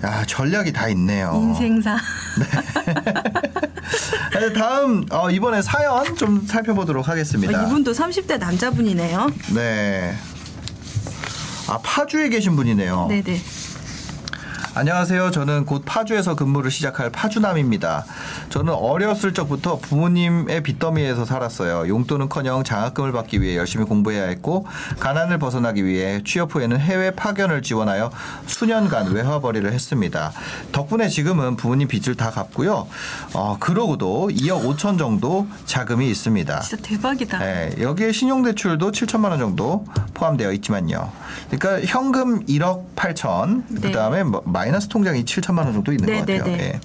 [0.05, 1.33] 야 전략이 다 있네요.
[1.35, 1.97] 인생사.
[4.39, 7.59] 네, 다음 어, 이번에 사연 좀 살펴보도록 하겠습니다.
[7.59, 9.31] 아, 이분도 30대 남자분이네요.
[9.55, 10.15] 네.
[11.69, 13.07] 아 파주에 계신 분이네요.
[13.09, 13.41] 네네.
[14.75, 15.33] 안녕하세요.
[15.33, 18.07] 저는 곧 파주에서 근무를 시작할 파주남입니다.
[18.49, 21.89] 저는 어렸을 적부터 부모님의 빚더미에서 살았어요.
[21.89, 24.66] 용돈은커녕 장학금을 받기 위해 열심히 공부해야 했고
[24.99, 28.11] 가난을 벗어나기 위해 취업 후에는 해외 파견을 지원하여
[28.47, 30.33] 수년간 외화벌이를 했습니다.
[30.73, 32.89] 덕분에 지금은 부모님 빚을 다 갚고요.
[33.35, 36.61] 어, 그러고도 2억 5천 정도 자금이 있습니다.
[36.61, 37.39] 진짜 대박이다.
[37.41, 41.12] 네, 여기에 신용대출도 7천만 원 정도 포함되어 있지만요.
[41.51, 43.81] 그러니까 현금 1억 8천, 네.
[43.83, 46.45] 그 다음에 뭐 마이너스 통장이 7천만 원 정도 있는 네, 것 같아요.
[46.45, 46.73] 네, 네.
[46.75, 46.81] 예.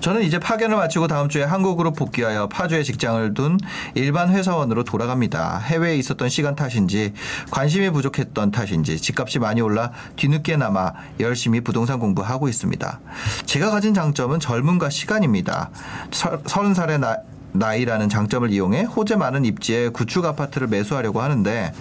[0.00, 3.58] 저는 이제 파견을 마치고 다음 주에 한국으로 복귀하여 파주에 직장을 둔
[3.94, 5.58] 일반 회사원으로 돌아갑니다.
[5.58, 7.12] 해외에 있었던 시간 탓인지
[7.50, 13.00] 관심이 부족했던 탓인지 집값이 많이 올라 뒤늦게나마 열심히 부동산 공부하고 있습니다.
[13.44, 15.70] 제가 가진 장점은 젊음과 시간입니다.
[16.10, 17.18] 서, 서른 살의 나
[17.52, 21.72] 나이라는 장점을 이용해 호재 많은 입지에 구축 아파트를 매수하려고 하는데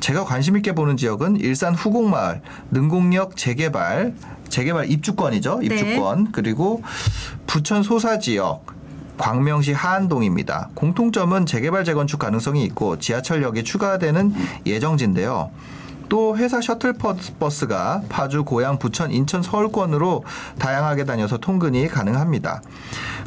[0.00, 4.14] 제가 관심 있게 보는 지역은 일산 후곡마을, 능곡역 재개발,
[4.48, 5.60] 재개발 입주권이죠.
[5.60, 5.66] 네.
[5.66, 6.32] 입주권.
[6.32, 6.82] 그리고
[7.46, 8.66] 부천 소사 지역
[9.18, 10.70] 광명시 하안동입니다.
[10.74, 14.34] 공통점은 재개발 재건축 가능성이 있고 지하철역이 추가되는
[14.66, 15.50] 예정지인데요.
[16.08, 16.94] 또 회사 셔틀
[17.38, 20.24] 버스가 파주, 고양, 부천, 인천, 서울권으로
[20.58, 22.62] 다양하게 다녀서 통근이 가능합니다.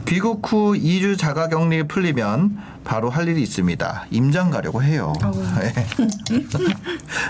[0.05, 4.05] 귀국 후 2주 자가격리 풀리면 바로 할 일이 있습니다.
[4.11, 5.11] 임장 가려고 해요.
[5.59, 5.73] 네.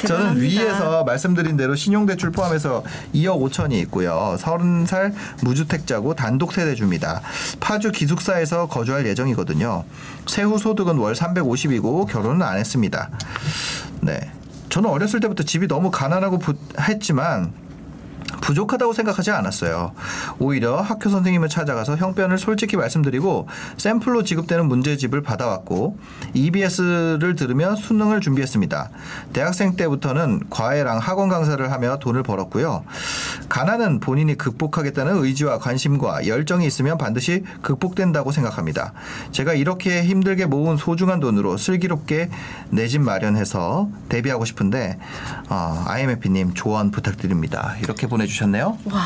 [0.06, 0.42] 저는.
[0.42, 2.84] 위에서 말씀드린 대로 신용대출 포함해서
[3.14, 4.36] 2억 5천이 있고요.
[4.38, 7.22] 30살 무주택자고 단독 세대주입니다.
[7.62, 9.86] 파주 기숙사에서 거주할 예정이거든요.
[10.28, 13.10] 세후 소득은 월 350이고 결혼은 안 했습니다.
[14.02, 14.20] 네.
[14.70, 17.54] 저는 어렸을 때부터 집이 너무 가난하고 부- 했지만
[18.42, 19.94] 부족하다고 생각하지 않았어요.
[20.40, 23.48] 오히려 학교 선생님을 찾아가서 형편을 솔직히 말씀드리고
[23.78, 25.98] 샘플로 지급되는 문제집을 받아왔고
[26.34, 28.90] EBS를 들으며 수능을 준비했습니다.
[29.34, 32.84] 대학생 때부터는 과외랑 학원 강사를 하며 돈을 벌었고요.
[33.50, 38.94] 가난은 본인이 극복하겠다는 의지와 관심과 열정이 있으면 반드시 극복된다고 생각합니다.
[39.32, 42.30] 제가 이렇게 힘들게 모은 소중한 돈으로 슬기롭게
[42.70, 44.98] 내 집 마련해서 데뷔하고 싶은데
[45.50, 47.76] 어, IMF님 조언 부탁드립니다.
[47.82, 48.78] 이렇게 보내 주셨네요.
[48.86, 49.02] 와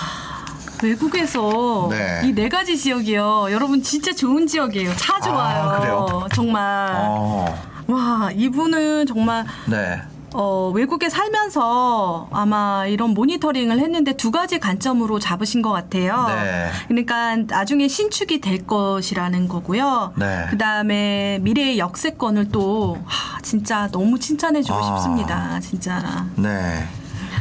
[0.84, 2.22] 외국에서 네.
[2.26, 3.47] 이네 가지 지역이요.
[3.51, 4.95] 여러분 진짜 좋은 지역이에요.
[4.95, 5.63] 차 좋아요.
[5.63, 6.28] 아, 그래요?
[6.34, 6.93] 정말.
[6.95, 7.53] 어,
[7.88, 10.01] 와, 이분은 정말 네.
[10.34, 16.28] 어, 외국에 살면서 아마 이런 모니터링을 했는데 두 가지 관점으로 잡으신 것 같아요.
[16.28, 16.70] 네.
[16.88, 20.13] 그러니까 나중에 신축이 될 것이라는 거고요.
[20.17, 20.45] 네.
[20.49, 24.97] 그 다음에 미래의 역세권을 또 하, 진짜 너무 칭찬해주고 아.
[24.97, 25.59] 싶습니다.
[25.61, 26.26] 진짜.
[26.36, 26.88] 네.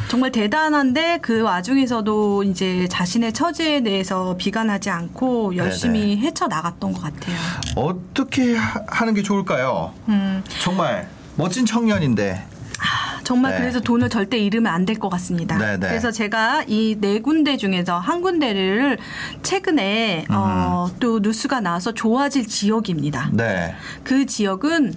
[0.08, 7.36] 정말 대단한데 그 와중에서도 이제 자신의 처지에 대해서 비관하지 않고 열심히 헤쳐 나갔던 것 같아요.
[7.76, 9.92] 어떻게 하, 하는 게 좋을까요?
[10.08, 12.42] 음, 정말 멋진 청년인데.
[13.24, 13.58] 정말 네.
[13.60, 15.58] 그래서 돈을 절대 잃으면 안 될 것 같습니다.
[15.58, 15.88] 네, 네.
[15.88, 18.96] 그래서 제가 이 네 군데 중에서 한 군데를
[19.42, 23.28] 최근에 어, 또 뉴스가 나와서 좋아질 지역입니다.
[23.34, 23.74] 네.
[24.04, 24.94] 그 지역은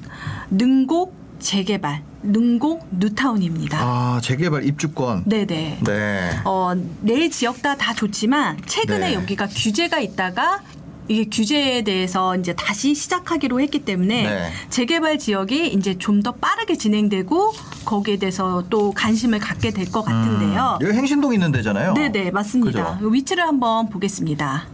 [0.52, 3.78] 능곡 재개발, 능곡 뉴타운입니다.
[3.82, 5.24] 아, 재개발 입주권.
[5.26, 5.80] 네네.
[5.84, 6.30] 네.
[6.46, 9.14] 어, 네 지역 다 다 좋지만 최근에 네.
[9.16, 10.62] 여기가 규제가 있다가
[11.08, 14.52] 이게 규제에 대해서 이제 다시 시작하기로 했기 때문에 네.
[14.70, 17.54] 재개발 지역이 이제 좀 더 빠르게 진행되고
[17.86, 20.78] 거기에 대해서 또 관심을 갖게 될 것 같은데요.
[20.82, 21.94] 여기 행신동 있는 데잖아요.
[21.96, 22.98] 네네 맞습니다.
[23.00, 23.08] 그죠?
[23.10, 24.68] 위치를 한번 보겠습니다.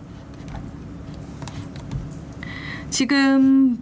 [2.89, 3.77] 지금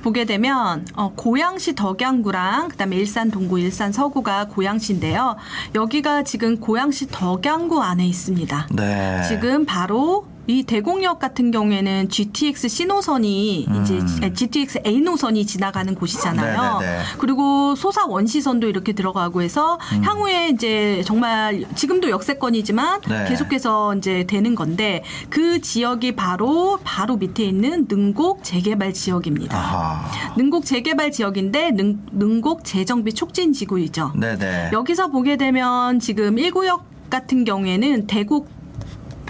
[0.00, 5.36] 보게 되면 어, 고양시 덕양구랑 그다음에 일산 동구, 일산 서구가 고양시인데요.
[5.74, 8.68] 여기가 지금 고양시 덕양구 안에 있습니다.
[8.74, 9.22] 네.
[9.28, 14.34] 지금 바로 이 대공역 같은 경우에는 GTX C 노선이 이제 음.
[14.34, 16.78] GTX A 노선이 지나가는 곳이잖아요.
[16.78, 17.02] 네네네.
[17.18, 20.02] 그리고 소사 원시선도 이렇게 들어가고 해서 음.
[20.02, 23.26] 향후에 이제 정말 지금도 역세권이지만 네.
[23.28, 29.54] 계속해서 이제 되는 건데 그 지역이 바로 바로 밑에 있는 능곡 재개발 지역입니다.
[29.54, 30.10] 아하.
[30.38, 34.12] 능곡 재개발 지역인데 능, 능곡 재정비 촉진 지구이죠.
[34.16, 34.70] 네네.
[34.72, 36.80] 여기서 보게 되면 지금 1구역
[37.10, 38.57] 같은 경우에는 대곡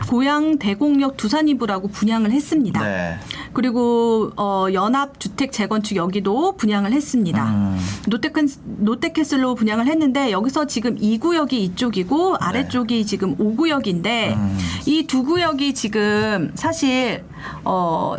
[0.08, 2.82] 고양 대곡역 두산이부라고 분양을 했습니다.
[2.82, 3.18] 네.
[3.52, 7.44] 그리고 어, 연합 주택 재건축 여기도 분양을 했습니다.
[7.44, 7.78] 음.
[8.08, 8.48] 롯데큰
[8.80, 14.34] 롯데캐슬로 분양을 했는데 여기서 지금 2구역이 이쪽이고 아래쪽이 지금 5구역인데 네.
[14.34, 14.58] 음.
[14.86, 17.22] 이두 구역이 지금 사실
[17.64, 18.16] 어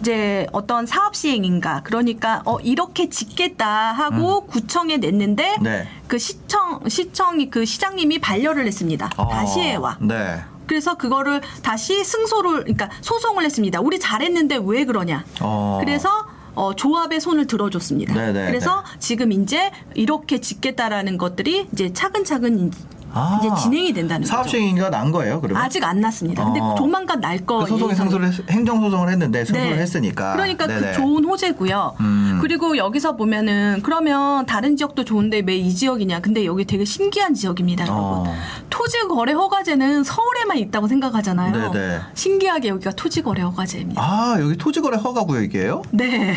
[0.00, 5.62] 이제 어떤 사업 시행인가 그러니까 어 이렇게 짓겠다 하고 구청에 냈는데 음.
[5.62, 5.88] 네.
[6.06, 9.08] 그 시청 시청이 그 시장님이 반려를 했습니다.
[9.16, 9.96] 어, 다시 해와.
[10.00, 10.42] 네.
[10.72, 13.78] 그래서 그거를 다시 승소를 그러니까 소송을 했습니다.
[13.82, 15.22] 우리 잘했는데 왜 그러냐.
[15.42, 15.76] 어.
[15.84, 16.08] 그래서
[16.54, 18.14] 어, 조합의 손을 들어줬습니다.
[18.14, 22.72] 네네, 그래서 지금 이제 이렇게 짓겠다라는 것들이 이제 차근차근
[23.14, 23.40] 아.
[23.42, 24.50] 이제 진행이 된다는 사업 거죠.
[24.56, 25.62] 시행인가 난 거예요, 그러면?
[25.62, 26.44] 아직 안 났습니다.
[26.44, 26.74] 근데 어.
[26.76, 27.58] 조만간 날 거.
[27.60, 29.82] 그 소송에 승소를 했- 행정 소송을 했는데 승소를 네.
[29.82, 30.32] 했으니까.
[30.34, 30.80] 그러니까 네네.
[30.88, 31.96] 그 좋은 호재고요.
[32.00, 32.38] 음.
[32.40, 36.20] 그리고 여기서 보면은 그러면 다른 지역도 좋은데 왜 이 지역이냐?
[36.20, 38.02] 근데 여기 되게 신기한 지역입니다, 여러분.
[38.02, 38.34] 어.
[38.70, 41.70] 토지 거래 허가제는 서울에만 있다고 생각하잖아요.
[41.72, 41.98] 네네.
[42.14, 44.02] 신기하게 여기가 토지 거래 허가제입니다.
[44.02, 45.82] 아, 여기 토지 거래 허가 구역이에요?
[45.90, 46.36] 네.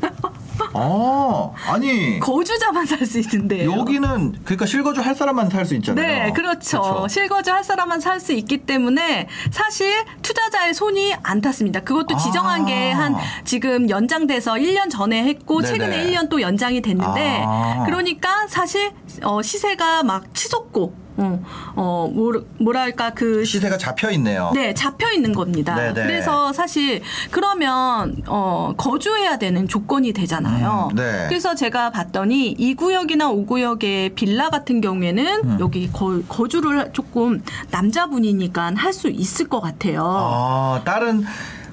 [0.74, 2.18] 아, 아니.
[2.20, 3.70] 거주자만 살 수 있는데요.
[3.72, 6.06] 여기는 그러니까 실거주 할 사람만 살 수 있잖아요.
[6.26, 6.80] 네, 그렇죠.
[6.80, 7.08] 그렇죠.
[7.08, 9.92] 실거주 할 사람만 살 수 있기 때문에 사실
[10.22, 11.80] 투자자의 손이 안 탔습니다.
[11.80, 12.18] 그것도 아.
[12.18, 15.72] 지정한 게한 지금 연장돼서 1년 전에 했고 네네.
[15.78, 17.82] 최근에 1년 또 연장이 됐는데 아.
[17.86, 18.92] 그러니까 사실
[19.22, 21.44] 어, 시세가 막 치솟고 어,
[21.76, 24.50] 어 뭐, 뭐랄까 그 시세가 잡혀 있네요.
[24.54, 25.74] 네, 잡혀 있는 겁니다.
[25.74, 25.94] 네네.
[25.94, 30.88] 그래서 사실 그러면 어 거주해야 되는 조건이 되잖아요.
[30.90, 31.26] 음, 네.
[31.28, 35.56] 그래서 제가 봤더니 2구역이나 5구역의 빌라 같은 경우에는 음.
[35.60, 40.02] 여기 거, 거주를 조금 남자분이니까 할 수 있을 것 같아요.
[40.04, 41.24] 아, 다른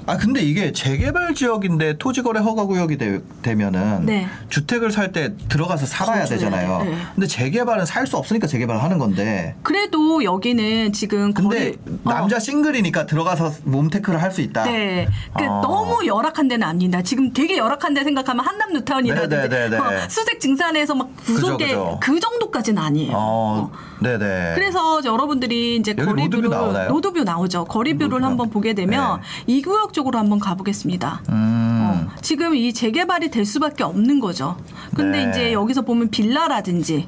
[0.09, 4.27] 아 근데 이게 재개발 지역인데 토지거래 허가 구역이 되, 되면은 네.
[4.49, 6.83] 주택을 살 때 들어가서 살아야 되잖아요.
[6.83, 6.97] 돼, 네.
[7.15, 9.55] 근데 재개발은 살 수 없으니까 재개발을 하는 건데.
[9.63, 12.09] 그래도 여기는 지금 근데 거리 어.
[12.09, 14.63] 남자 싱글이니까 들어가서 몸테크를 할 수 있다.
[14.65, 15.07] 네.
[15.35, 15.61] 그 아.
[15.61, 17.01] 너무 열악한 데는 아닙니다.
[17.01, 19.77] 지금 되게 열악한 데 생각하면 한남 뉴타운이라든지 네네네네.
[19.77, 21.99] 어, 수색 증산에서 막 구속에 그죠.
[22.01, 23.11] 그 정도까지는 아니에요.
[23.15, 23.88] 어, 어.
[23.99, 24.53] 네네.
[24.55, 25.93] 그래서 여러분들이 이제
[26.49, 26.89] 나오나요?
[26.89, 27.65] 로드뷰 나오죠.
[27.65, 28.25] 거리뷰를 로드뷰.
[28.25, 31.21] 한번 보게 되면 이 구역 쪽으로 한번 가보겠습니다.
[31.29, 32.07] 음.
[32.09, 34.57] 어, 지금 이 재개발이 될 수밖에 없는 거죠.
[34.95, 35.29] 근데 네.
[35.29, 37.07] 이제 여기서 보면 빌라라든지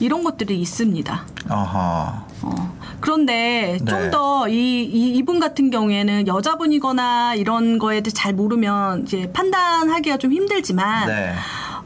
[0.00, 1.26] 이런 것들이 있습니다.
[1.48, 2.24] 아하.
[2.42, 3.84] 어, 그런데 네.
[3.84, 10.32] 좀더 이, 이, 이분 같은 경우에는 여자분이거나 이런 거에 대해 잘 모르면 이제 판단하기가 좀
[10.32, 11.34] 힘들지만 네.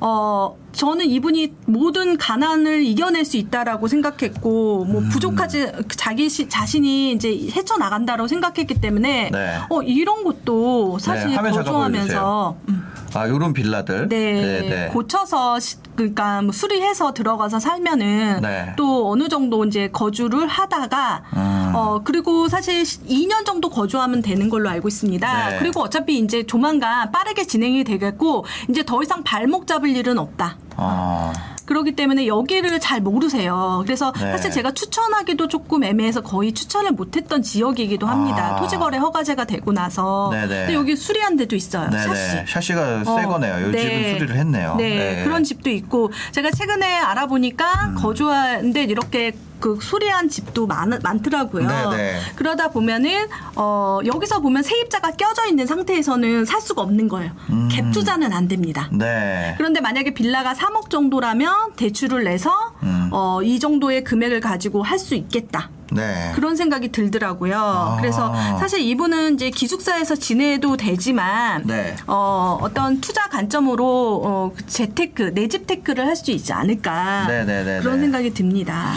[0.01, 4.93] 어, 저는 이분이 모든 가난을 이겨낼 수 있다라고 생각했고, 음.
[4.93, 9.59] 뭐 부족하지, 자기 시, 자신이 이제 헤쳐 나간다라고 생각했기 때문에, 네.
[9.71, 14.09] 어, 이런 것도 사실 네, 거주하면서, 음, 아, 요런 빌라들.
[14.09, 18.73] 네, 고쳐서 시- 그러니까 뭐 수리해서 들어가서 살면은 네.
[18.77, 21.73] 또 어느 정도 이제 거주를 하다가 음.
[21.77, 25.51] 어 그리고 사실 2년 정도 거주하면 되는 걸로 알고 있습니다.
[25.51, 25.59] 네.
[25.61, 30.57] 그리고 어차피 이제 조만간 빠르게 진행이 되겠고 이제 더 이상 발목 잡을 일은 없다.
[30.77, 31.33] 아,
[31.67, 33.83] 그렇기 때문에 여기를 잘 모르세요.
[33.87, 34.33] 그래서 네.
[34.33, 38.57] 사실 제가 추천하기도 조금 애매해서 거의 추천을 못했던 지역이기도 합니다.
[38.57, 38.61] 아.
[38.61, 40.29] 토지거래 허가제가 되고 나서.
[40.33, 40.47] 네네.
[40.47, 41.91] 근데 여기 수리한 데도 있어요.
[41.91, 42.09] 샤시.
[42.09, 42.45] 네네.
[42.47, 43.67] 샤시가 새 어, 거네요.
[43.67, 43.81] 요 네.
[43.81, 44.75] 집은 수리를 했네요.
[44.77, 47.95] 네, 그런 집도 있고 제가 최근에 알아보니까 음.
[47.95, 49.33] 거주하는데 이렇게
[49.65, 51.67] 그 수리한 집도 많, 많더라고요.
[51.67, 52.19] 네네.
[52.37, 57.33] 그러다 보면은 어 여기서 보면 세입자가 껴져 있는 상태에서는 살 수가 없는 거예요.
[57.49, 57.71] 음.
[57.73, 58.91] 갭 투자는 안 됩니다.
[58.93, 59.55] 네.
[59.57, 62.51] 그런데 만약에 빌라가 3억 정도라면 대출을 내서
[62.83, 63.09] 음.
[63.11, 65.69] 어, 이 정도의 금액을 가지고 할 수 있겠다.
[65.93, 66.33] 네.
[66.35, 67.99] 그런 생각이 들더라고요.
[68.01, 71.95] 그래서 사실 이분은 이제 기숙사에서 지내도 되지만 네.
[72.07, 77.81] 어, 어떤 투자 관점으로 어, 그 재테크, 내집 테크를 할 수 있지 않을까 네네네네.
[77.81, 78.93] 그런 생각이 듭니다.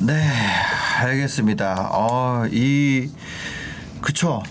[0.00, 0.28] 네,
[1.00, 1.88] 알겠습니다.
[1.92, 3.10] 어, 이
[4.00, 4.42] 그쵸.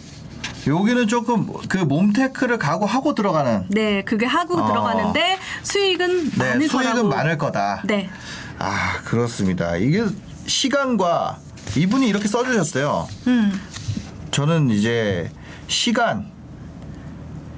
[0.65, 4.65] 여기는 조금 그 몸테크를 각오하고 들어가는 네, 그게 하고 어.
[4.67, 7.09] 들어가는데 수익은 네, 많을 수익은 거라고.
[7.09, 7.83] 많을 거다.
[7.85, 8.09] 네.
[8.59, 9.75] 아, 그렇습니다.
[9.75, 10.05] 이게
[10.47, 11.37] 시간과
[11.75, 13.07] 이분이 이렇게 써주셨어요.
[13.27, 13.61] 음.
[14.31, 15.29] 저는 이제
[15.67, 16.31] 시간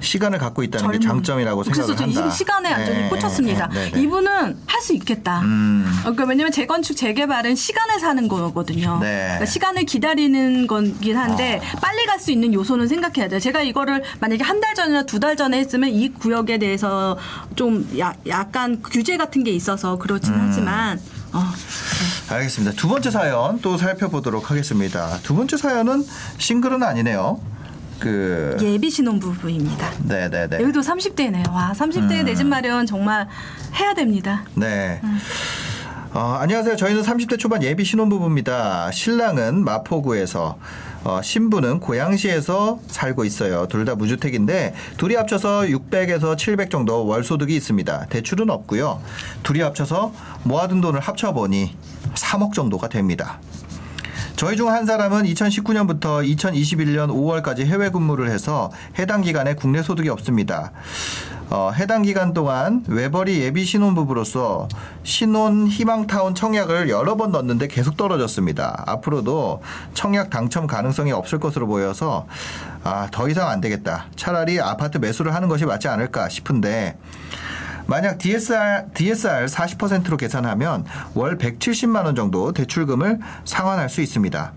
[0.00, 1.16] 시간을 갖고 있다는 게 젊은.
[1.22, 2.26] 장점이라고 생각을 그래서 저 한다.
[2.32, 3.66] 이 시간에 완전히 네, 꽂혔습니다.
[3.68, 4.00] 네, 네, 네.
[4.02, 5.40] 이분은 할 수 있겠다.
[5.40, 5.84] 음.
[6.00, 8.98] 어, 그러니까 왜냐면 재건축 재개발은 시간을 사는 거거든요.
[9.00, 9.22] 네.
[9.24, 11.78] 그러니까 시간을 기다리는 거긴 한데 어.
[11.80, 13.40] 빨리 갈 수 있는 요소는 생각해야 돼요.
[13.40, 17.16] 제가 이거를 만약에 한 달 전이나 두 달 전에 했으면 이 구역에 대해서
[17.56, 20.46] 좀 야- 약간 규제 같은 게 있어서 그렇진 음.
[20.48, 21.00] 하지만
[21.32, 21.42] 어,
[22.30, 22.74] 알겠습니다.
[22.76, 25.18] 두 번째 사연 또 살펴보도록 하겠습니다.
[25.22, 26.04] 두 번째 사연은
[26.38, 27.40] 싱글은 아니네요.
[27.98, 29.90] 그 예비 신혼부부입니다.
[30.04, 30.60] 네네네.
[30.60, 31.50] 여기도 30대네요.
[31.52, 32.24] 와, 30대에 음.
[32.26, 33.28] 내집 마련 정말
[33.74, 34.44] 해야 됩니다.
[34.54, 35.00] 네.
[36.12, 36.76] 어, 안녕하세요.
[36.76, 38.90] 저희는 30대 초반 예비 신혼부부입니다.
[38.92, 40.58] 신랑은 마포구에서
[41.04, 43.66] 어, 신부는 고양시에서 살고 있어요.
[43.68, 48.06] 둘 다 무주택인데 둘이 합쳐서 600에서 700 정도 월 소득이 있습니다.
[48.06, 49.00] 대출은 없고요.
[49.44, 51.76] 둘이 합쳐서 모아둔 돈을 합쳐보니
[52.14, 53.38] 3억 정도가 됩니다.
[54.36, 60.72] 저희 중 한 사람은 2019년부터 2021년 5월까지 해외 근무를 해서 해당 기간에 국내 소득이 없습니다.
[61.48, 64.68] 어, 해당 기간 동안 외벌이 예비 신혼부부로서
[65.04, 68.84] 신혼 희망타운 청약을 여러 번 넣었는데 계속 떨어졌습니다.
[68.86, 69.62] 앞으로도
[69.94, 72.26] 청약 당첨 가능성이 없을 것으로 보여서
[72.84, 74.06] 아, 더 이상 안 되겠다.
[74.16, 76.98] 차라리 아파트 매수를 하는 것이 맞지 않을까 싶은데
[77.86, 80.84] 만약 DSR, DSR 40%로 계산하면
[81.14, 84.52] 월 170만 원 정도 대출금을 상환할 수 있습니다.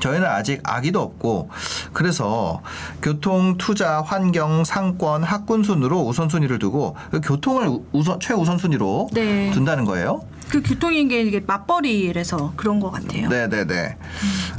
[0.00, 1.50] 저희는 아직 아기도 없고
[1.92, 2.60] 그래서
[3.00, 9.50] 교통, 투자, 환경, 상권, 학군 순으로 우선순위를 두고 그 교통을 우- 우선 최우선순위로 네.
[9.52, 10.22] 둔다는 거예요.
[10.48, 13.28] 그 교통인 게 이게 맞벌이라서 그런 것 같아요.
[13.28, 13.96] 네 네 네.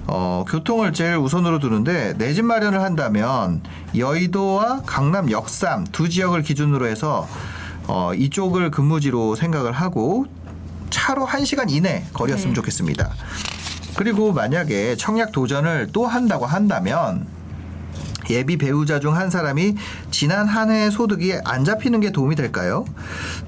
[0.08, 3.62] 어, 교통을 제일 우선으로 두는데 내 집 마련을 한다면
[3.98, 7.28] 여의도와 강남 역삼 두 지역을 기준으로 해서
[7.88, 10.26] 어, 이쪽을 근무지로 생각을 하고
[10.90, 12.56] 차로 1시간 이내 거리였으면 네.
[12.56, 13.12] 좋겠습니다.
[13.96, 17.28] 그리고 만약에 청약 도전을 또 한다고 한다면
[18.30, 19.76] 예비 배우자 중 한 사람이
[20.10, 22.86] 지난 한 해의 소득이 안 잡히는 게 도움이 될까요?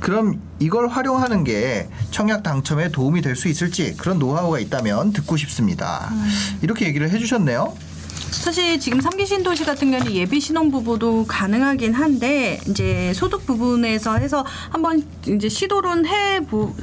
[0.01, 6.11] 그럼 이걸 활용하는 게 청약 당첨에 도움이 될 수 있을지 그런 노하우가 있다면 듣고 싶습니다.
[6.61, 7.73] 이렇게 얘기를 해주셨네요.
[8.31, 15.03] 사실 지금 삼기 신도시 같은 경우는 예비 신혼부부도 가능하긴 한데 이제 소득 부분에서 해서 한번
[15.27, 16.73] 이제 시도를 해 보.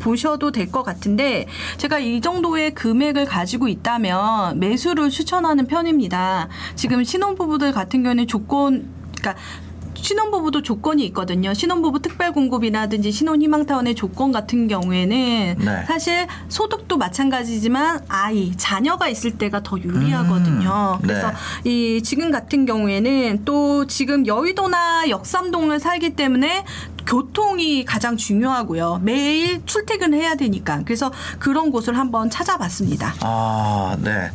[0.00, 1.46] 보셔도 될 것 같은데
[1.78, 6.48] 제가 이 정도의 금액을 가지고 있다면 매수를 추천하는 편입니다.
[6.74, 8.86] 지금 신혼부부들 같은 경우는 조건
[9.18, 9.42] 그러니까
[10.04, 11.54] 신혼부부도 조건이 있거든요.
[11.54, 15.84] 신혼부부 특별공급이라든지 신혼희망타운의 조건 같은 경우에는 네.
[15.86, 20.98] 사실 소득도 마찬가지지만 아이, 자녀가 있을 때가 더 유리하거든요.
[21.00, 21.32] 음, 그래서
[21.64, 21.70] 네.
[21.70, 26.64] 이 지금 같은 경우에는 또 지금 여의도나 역삼동을 살기 때문에
[27.06, 29.00] 교통이 가장 중요하고요.
[29.02, 30.82] 매일 출퇴근해야 되니까.
[30.84, 33.14] 그래서 그런 곳을 한번 찾아봤습니다.
[33.20, 34.30] 아, 네.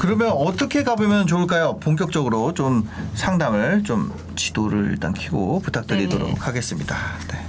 [0.00, 1.78] 그러면 어떻게 가보면 좋을까요?
[1.80, 6.34] 본격적으로 좀 상담을 좀 지도를 일단 켜고 부탁드리도록 네.
[6.38, 6.96] 하겠습니다.
[7.30, 7.44] 네.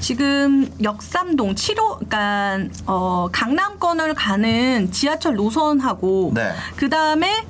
[0.00, 6.52] 지금 역삼동 7호, 그러니까 어, 강남권을 가는 지하철 노선하고 네.
[6.74, 7.46] 그 다음에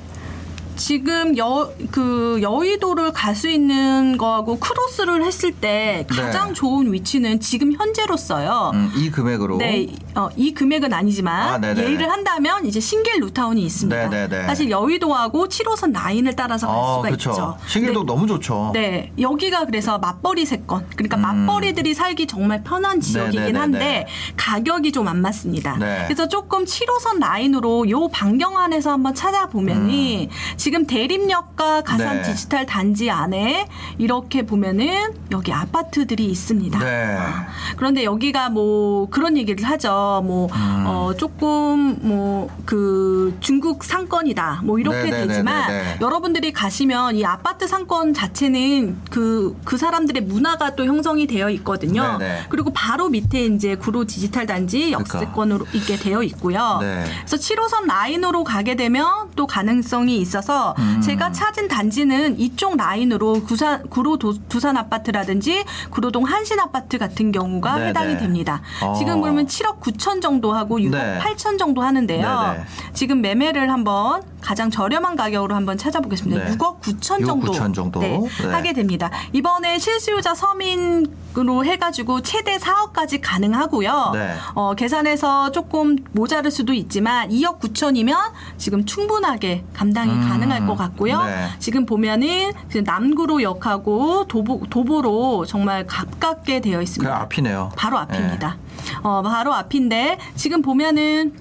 [0.86, 6.54] 지금 여 그 여의도를 갈 수 있는 거하고 크로스를 했을 때 가장 네.
[6.54, 8.72] 좋은 위치는 지금 현재로서요.
[8.74, 9.56] 음, 이 금액으로.
[9.56, 11.74] 네, 어, 이 금액은 아니지만 아.
[11.76, 14.08] 예의를 한다면 이제 신길 루타운이 있습니다.
[14.08, 14.46] 네네네.
[14.46, 17.30] 사실 여의도하고 7호선 라인을 따라서 갈 아, 수가 그렇죠.
[17.30, 17.56] 있죠.
[17.66, 18.06] 신길도 네.
[18.06, 18.70] 너무 좋죠.
[18.74, 20.88] 네, 여기가 그래서 맞벌이 세권.
[20.96, 21.22] 그러니까 음.
[21.46, 23.58] 맞벌이들이 살기 정말 편한 지역이긴 네네네네.
[23.58, 24.06] 한데
[24.36, 25.78] 가격이 좀 안 맞습니다.
[25.78, 26.04] 네.
[26.04, 32.22] 그래서 조금 7호선 라인으로 요 반경 안에서 한번 찾아보면이 지금 대림역과 가산 네.
[32.22, 33.68] 디지털 단지 안에
[33.98, 36.78] 이렇게 보면은 여기 아파트들이 있습니다.
[36.78, 37.16] 네.
[37.18, 37.46] 아,
[37.76, 40.22] 그런데 여기가 뭐 그런 얘기를 하죠.
[40.24, 40.84] 뭐 음.
[40.86, 44.62] 어, 조금 뭐 그 중국 상권이다.
[44.64, 45.26] 뭐 이렇게 네네네네네.
[45.26, 52.18] 되지만 여러분들이 가시면 이 아파트 상권 자체는 그, 그 사람들의 문화가 또 형성이 되어 있거든요.
[52.18, 52.46] 네네.
[52.48, 56.78] 그리고 바로 밑에 이제 구로 디지털 단지 역세권으로 있게 되어 있고요.
[56.80, 57.04] 네.
[57.26, 59.06] 그래서 7호선 라인으로 가게 되면
[59.36, 61.00] 또 가능성이 있어서 음.
[61.00, 67.74] 제가 찾은 단지는 이쪽 라인으로 구산, 구로 도, 두산 아파트라든지 구로동 한신 아파트 같은 경우가
[67.76, 67.88] 네네.
[67.88, 68.62] 해당이 됩니다.
[68.82, 68.94] 어.
[68.94, 71.18] 지금 그러면 7억 9천 정도 하고 6억 네.
[71.18, 72.52] 8천 정도 하는데요.
[72.52, 72.64] 네네.
[72.94, 76.44] 지금 매매를 한번 가장 저렴한 가격으로 한번 찾아보겠습니다.
[76.44, 76.56] 네.
[76.56, 78.00] 6억 9천 6억 정도, 9천 정도.
[78.00, 78.48] 네, 네.
[78.48, 79.10] 하게 됩니다.
[79.32, 84.10] 이번에 실수요자 서민으로 해가지고 최대 4억까지 가능하고요.
[84.14, 84.34] 네.
[84.54, 88.16] 어, 계산해서 조금 모자랄 수도 있지만 2억 9천이면
[88.58, 91.24] 지금 충분하게 감당이 음, 가능 할 것 같고요.
[91.24, 91.48] 네.
[91.58, 97.20] 지금 보면은 그 남구로 역하고 도보, 도보로 정말 가깝게 되어 그 있습니다.
[97.22, 97.72] 앞이네요.
[97.76, 98.56] 바로 앞입니다.
[99.02, 101.34] 어, 바로 앞인데 지금 보면은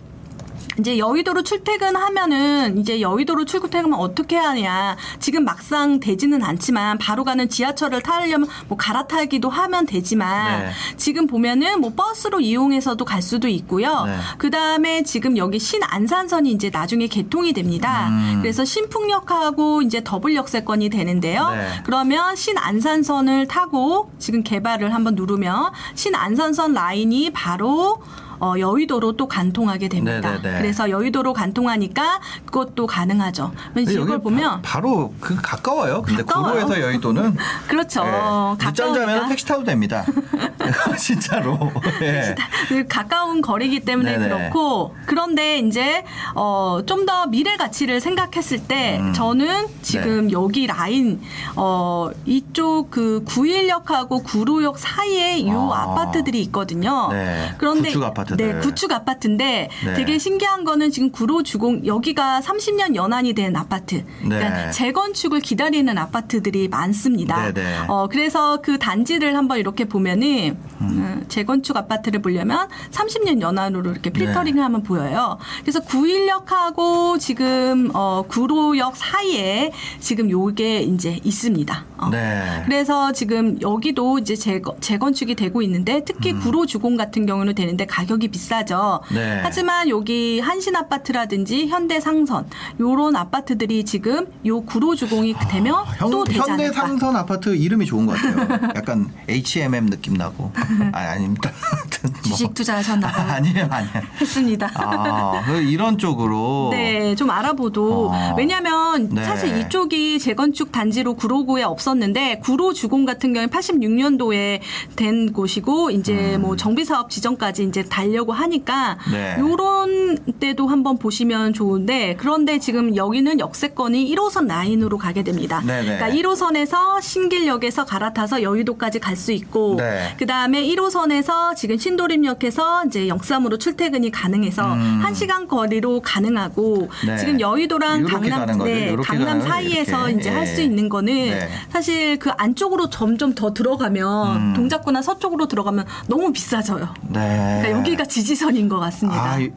[0.80, 4.97] 이제 여의도로 출퇴근하면은 이제 여의도로 출퇴근하면 어떻게 하냐.
[5.19, 10.72] 지금 막상 되지는 않지만 바로 가는 지하철을 타려면 뭐 갈아타기도 하면 되지만 네.
[10.97, 14.05] 지금 보면은 뭐 버스로 이용해서도 갈 수도 있고요.
[14.05, 14.17] 네.
[14.38, 18.09] 그 다음에 지금 여기 신안산선이 이제 나중에 개통이 됩니다.
[18.09, 18.39] 음.
[18.41, 21.49] 그래서 신풍역하고 이제 더블 역세권이 되는데요.
[21.51, 21.67] 네.
[21.84, 28.01] 그러면 신안산선을 타고 지금 개발을 한번 누르면 신안산선 라인이 바로
[28.42, 30.32] 어, 여의도로 또 관통하게 됩니다.
[30.38, 30.58] 네네네.
[30.60, 33.52] 그래서 여의도로 관통하니까 그것도 가능하죠.
[33.78, 36.02] 이걸 보면 바, 로그 가까워요.
[36.02, 36.66] 근데 가까워요.
[36.66, 37.38] 구로에서 여의도는
[37.68, 38.04] 그렇죠.
[38.06, 39.30] 예, 늦잠 자면.
[39.30, 40.04] 택시 타도 됩니다.
[40.98, 41.72] 진짜로.
[42.02, 42.36] 예.
[42.68, 44.30] 그 가까운 거리기 때문에 네네.
[44.30, 46.04] 그렇고 그런데 이제
[46.36, 49.12] 어, 좀 더 미래 가치를 생각했을 때 음.
[49.14, 50.34] 저는 지금 네.
[50.34, 51.20] 여기 라인
[51.56, 55.72] 어, 이쪽 그 구일역하고 구로역 사이에 이 아.
[55.72, 57.10] 아파트들이 있거든요.
[57.12, 57.56] 네.
[57.58, 58.56] 그런데 구축 아파트 들.
[58.56, 59.94] 네, 구축 아파트인데 네.
[59.94, 64.04] 되게 신기한 거는 지금 구로 주공 여기가 30년 연한이 된 아파트.
[64.22, 64.72] 그러니까 네.
[64.72, 67.52] 재건축을 기다리는 아파트들이 많습니다.
[67.52, 67.86] 네네.
[67.88, 74.20] 어, 그래서 그 단지를 한번 이렇게 보면은 음, 재건축 아파트를 보려면 30년 연한으로 이렇게 네.
[74.20, 75.38] 필터링을 하면 보여요.
[75.62, 81.86] 그래서 구일역하고 지금 어, 구로역 사이에 지금 요게 이제 있습니다.
[81.98, 82.10] 어.
[82.10, 82.64] 네.
[82.66, 88.20] 그래서 지금 여기도 이제 재건, 재건축이 되고 있는데 특히 구로 주공 같은 경우는 되는데 가격이
[88.28, 89.01] 비싸죠.
[89.11, 89.15] 음.
[89.15, 89.39] 네.
[89.43, 92.47] 하지만 여기 한신 아파트라든지 현대 상선
[92.80, 96.51] 요런 아파트들이 지금 요 구로 주공이 되면 아, 형, 또 되지 않을까.
[96.53, 98.72] 현대 상선 아파트 이름이 좋은 것 같아요.
[98.76, 100.51] 약간 H&M 느낌 나고.
[100.91, 101.51] 아, 아닙니다.
[102.03, 102.11] 뭐.
[102.24, 103.32] 주식 투자하셨나 봐요.
[103.34, 104.01] 아니에요, 아니에요.
[104.19, 104.69] 했습니다.
[104.76, 106.69] 아, 그 이런 쪽으로.
[106.72, 108.36] 네, 좀 알아보도 어.
[108.38, 109.24] 왜냐하면 네.
[109.24, 114.59] 사실 이쪽이 재건축 단지로 구로구에 없었는데 구로 주공 같은 경우에 86년도에
[114.95, 119.12] 된 곳이고 이제 뭐 정비 사업 지정까지 이제 달 려고 하니까 음.
[119.12, 119.36] 네.
[119.39, 125.62] 요런 때도 한번 보시면 좋은데 그런데 지금 여기는 역세권이 1호선 라인으로 가게 됩니다.
[125.66, 125.97] 네네.
[125.97, 130.16] 그러니까 1호선에서 신길역에서 갈아타서 여의도까지 갈 수 있고 네.
[130.18, 135.01] 그 다음에 1호선에서 지금 신도림역에서 이제 역삼으로 출퇴근이 가능해서 음.
[135.05, 137.18] 1시간 거리로 가능하고 네.
[137.18, 138.57] 지금 여의도랑 강남.
[138.64, 140.20] 네, 강남 사이에서 이렇게.
[140.20, 140.66] 이제 할수 예.
[140.66, 141.49] 있는 거는 네.
[141.70, 144.53] 사실 그 안쪽으로 점점 더 들어가면 음.
[144.55, 146.93] 동작구나 서쪽으로 들어가면 너무 비싸져요.
[147.09, 147.59] 네.
[147.62, 149.32] 그러니까 여기가 지지선인 것 같습니다.
[149.34, 149.52] 아, 이-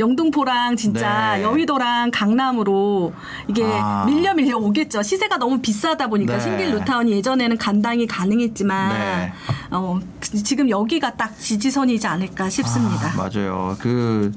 [0.00, 1.42] 영등포랑 진짜 네.
[1.42, 3.12] 여의도랑 강남으로
[3.48, 4.04] 이게 아.
[4.06, 5.02] 밀려 밀려 오겠죠.
[5.02, 6.40] 시세가 너무 비싸다 보니까 네.
[6.40, 9.32] 신길 루타운이 예전에는 감당이 가능했지만 네.
[9.70, 13.12] 어, 그- 지금 여기가 딱 지지선이지 않을까 싶습니다.
[13.12, 13.76] 아, 맞아요.
[13.78, 14.32] 그,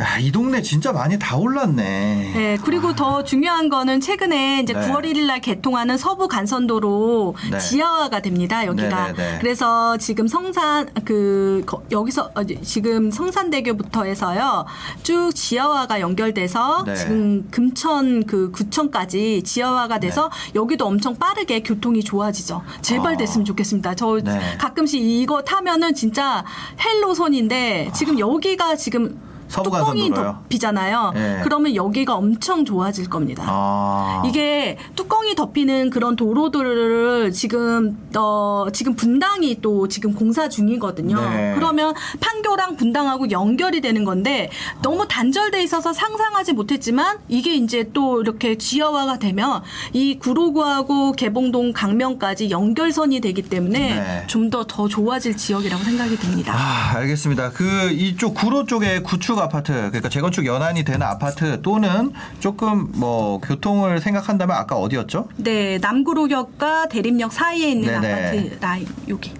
[0.00, 2.32] 야, 이 동네 진짜 많이 다 올랐네.
[2.34, 4.80] 네, 그리고 더 중요한 거는 최근에 이제 네.
[4.80, 7.58] 9월 1일 날 개통하는 서부 간선도로 네.
[7.58, 8.66] 지하화가 됩니다.
[8.66, 9.12] 여기가.
[9.12, 9.38] 네네네.
[9.40, 14.66] 그래서 지금 성산 그 거- 여기서 어, 지금 성산대교부터 해서요.
[15.02, 16.96] 쭉 지하화가 연결돼서 네.
[16.96, 22.62] 지금 금천 그 구청까지 지하화가 돼서 여기도 엄청 빠르게 교통이 좋아지죠.
[22.82, 23.16] 제발 아.
[23.16, 23.94] 됐으면 좋겠습니다.
[23.94, 24.56] 저 네.
[24.58, 26.44] 가끔씩 이거 타면은 진짜
[26.84, 29.33] 헬로선인데 지금 여기가 지금?
[29.48, 31.12] 뚜껑이 덮이잖아요.
[31.16, 31.40] 예.
[31.42, 33.44] 그러면 여기가 엄청 좋아질 겁니다.
[33.46, 34.22] 아.
[34.26, 41.20] 이게 뚜껑이 덮이는 그런 도로들을 지금 어 지금 분당이 또 지금 공사 중이거든요.
[41.30, 41.52] 네.
[41.54, 44.50] 그러면 판교랑 분당하고 연결이 되는 건데
[44.82, 52.50] 너무 단절돼 있어서 상상하지 못했지만 이게 이제 또 이렇게 지하화가 되면 이 구로구하고 개봉동 강명까지
[52.50, 54.24] 연결선이 되기 때문에 네.
[54.26, 56.54] 좀더더 좋아질 지역이라고 생각이 듭니다.
[56.54, 57.50] 아, 알겠습니다.
[57.50, 64.00] 그 이쪽 구로 쪽에 구축 아파트, 그러니까 재건축 연한이 되는 아파트 또는 조금 뭐 교통을
[64.00, 65.28] 생각한다면 아까 어디였죠?
[65.36, 68.12] 네, 남구로역과 대림역 사이에 있는 네네.
[68.12, 69.32] 아파트 라인 여기.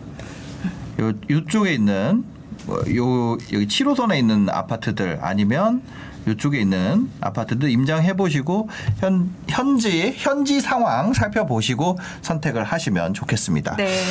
[1.00, 2.24] 요 요쪽에 있는
[2.66, 5.82] 뭐, 요 여기 7호선에 있는 아파트들 아니면
[6.26, 8.68] 요쪽에 있는 아파트들 임장해 보시고
[8.98, 13.76] 현 현지 현지 상황 살펴보시고 선택을 하시면 좋겠습니다.
[13.76, 14.02] 네.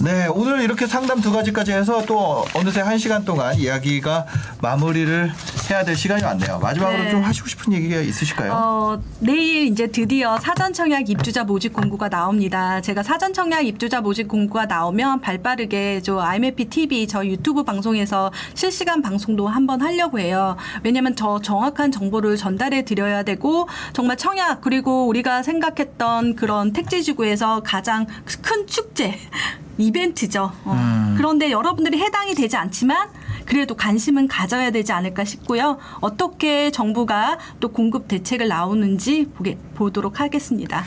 [0.00, 4.26] 네, 오늘 이렇게 상담 두 가지까지 해서 또 어느새 한 시간 동안 이야기가
[4.60, 5.32] 마무리를
[5.70, 6.58] 해야 될 시간이 왔네요.
[6.58, 7.10] 마지막으로 네.
[7.10, 8.52] 좀 하시고 싶은 얘기가 있으실까요?
[8.52, 12.80] 어, 내일 이제 드디어 사전 청약 입주자 모집 공고가 나옵니다.
[12.80, 19.02] 제가 사전 청약 입주자 모집 공고가 나오면 발빠르게 저 IMF TV 저 유튜브 방송에서 실시간
[19.02, 20.56] 방송도 한번 하려고 해요.
[20.82, 27.02] 왜냐면 저 정 확한 정보를 전달해 드려야 되고 정말 청약 그리고 우리가 생각했던 그런 택지
[27.02, 28.06] 지구에서 가장
[28.42, 29.18] 큰 축제
[29.78, 30.52] 이벤트죠.
[30.64, 30.72] 어.
[30.72, 31.14] 음.
[31.16, 33.08] 그런데 여러분들이 해당이 되지 않지만
[33.44, 35.78] 그래도 관심은 가져야 되지 않을까 싶고요.
[36.00, 40.84] 어떻게 정부가 또 공급 대책을 나오는지 보게, 보도록 하겠습니다.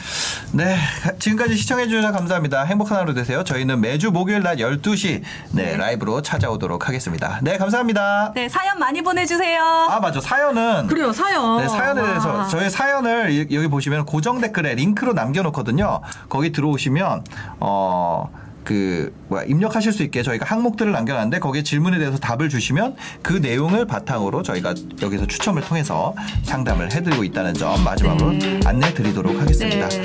[0.54, 0.78] 네,
[1.20, 2.64] 지금까지 시청해 주셔서 감사합니다.
[2.64, 3.44] 행복한 하루 되세요.
[3.44, 5.78] 저희는 매주 목요일 낮 12시 네, 네.
[5.78, 7.40] 라이브로 찾아오도록 하겠습니다.
[7.42, 8.32] 네, 감사합니다.
[8.36, 9.62] 네, 사연 많이 보내 주세요.
[9.62, 10.20] 아, 맞아.
[10.22, 11.58] 사연은 그래요, 사연.
[11.62, 12.48] 네, 사연에 대해서 와.
[12.48, 16.02] 저희 사연을 이- 여기 보시면 고정 댓글에 링크로 남겨 놓거든요.
[16.30, 17.24] 거기 들어오시면
[17.60, 18.30] 어.
[18.66, 23.86] 그 뭐야 입력하실 수 있게 저희가 항목들을 남겨놨는데 거기에 질문에 대해서 답을 주시면 그 내용을
[23.86, 26.14] 바탕으로 저희가 여기서 추첨을 통해서
[26.44, 28.60] 상담을 해드리고 있다는 점 마지막으로 네.
[28.66, 29.88] 안내드리도록 하겠습니다.
[29.88, 30.02] 네.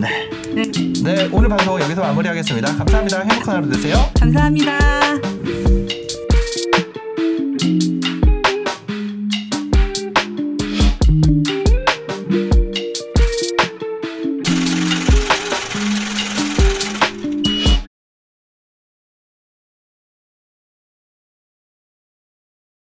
[0.00, 0.28] 네.
[0.54, 2.76] 네, 네, 오늘 방송 여기서 마무리하겠습니다.
[2.76, 3.20] 감사합니다.
[3.20, 3.96] 행복한 하루 되세요.
[4.18, 5.37] 감사합니다.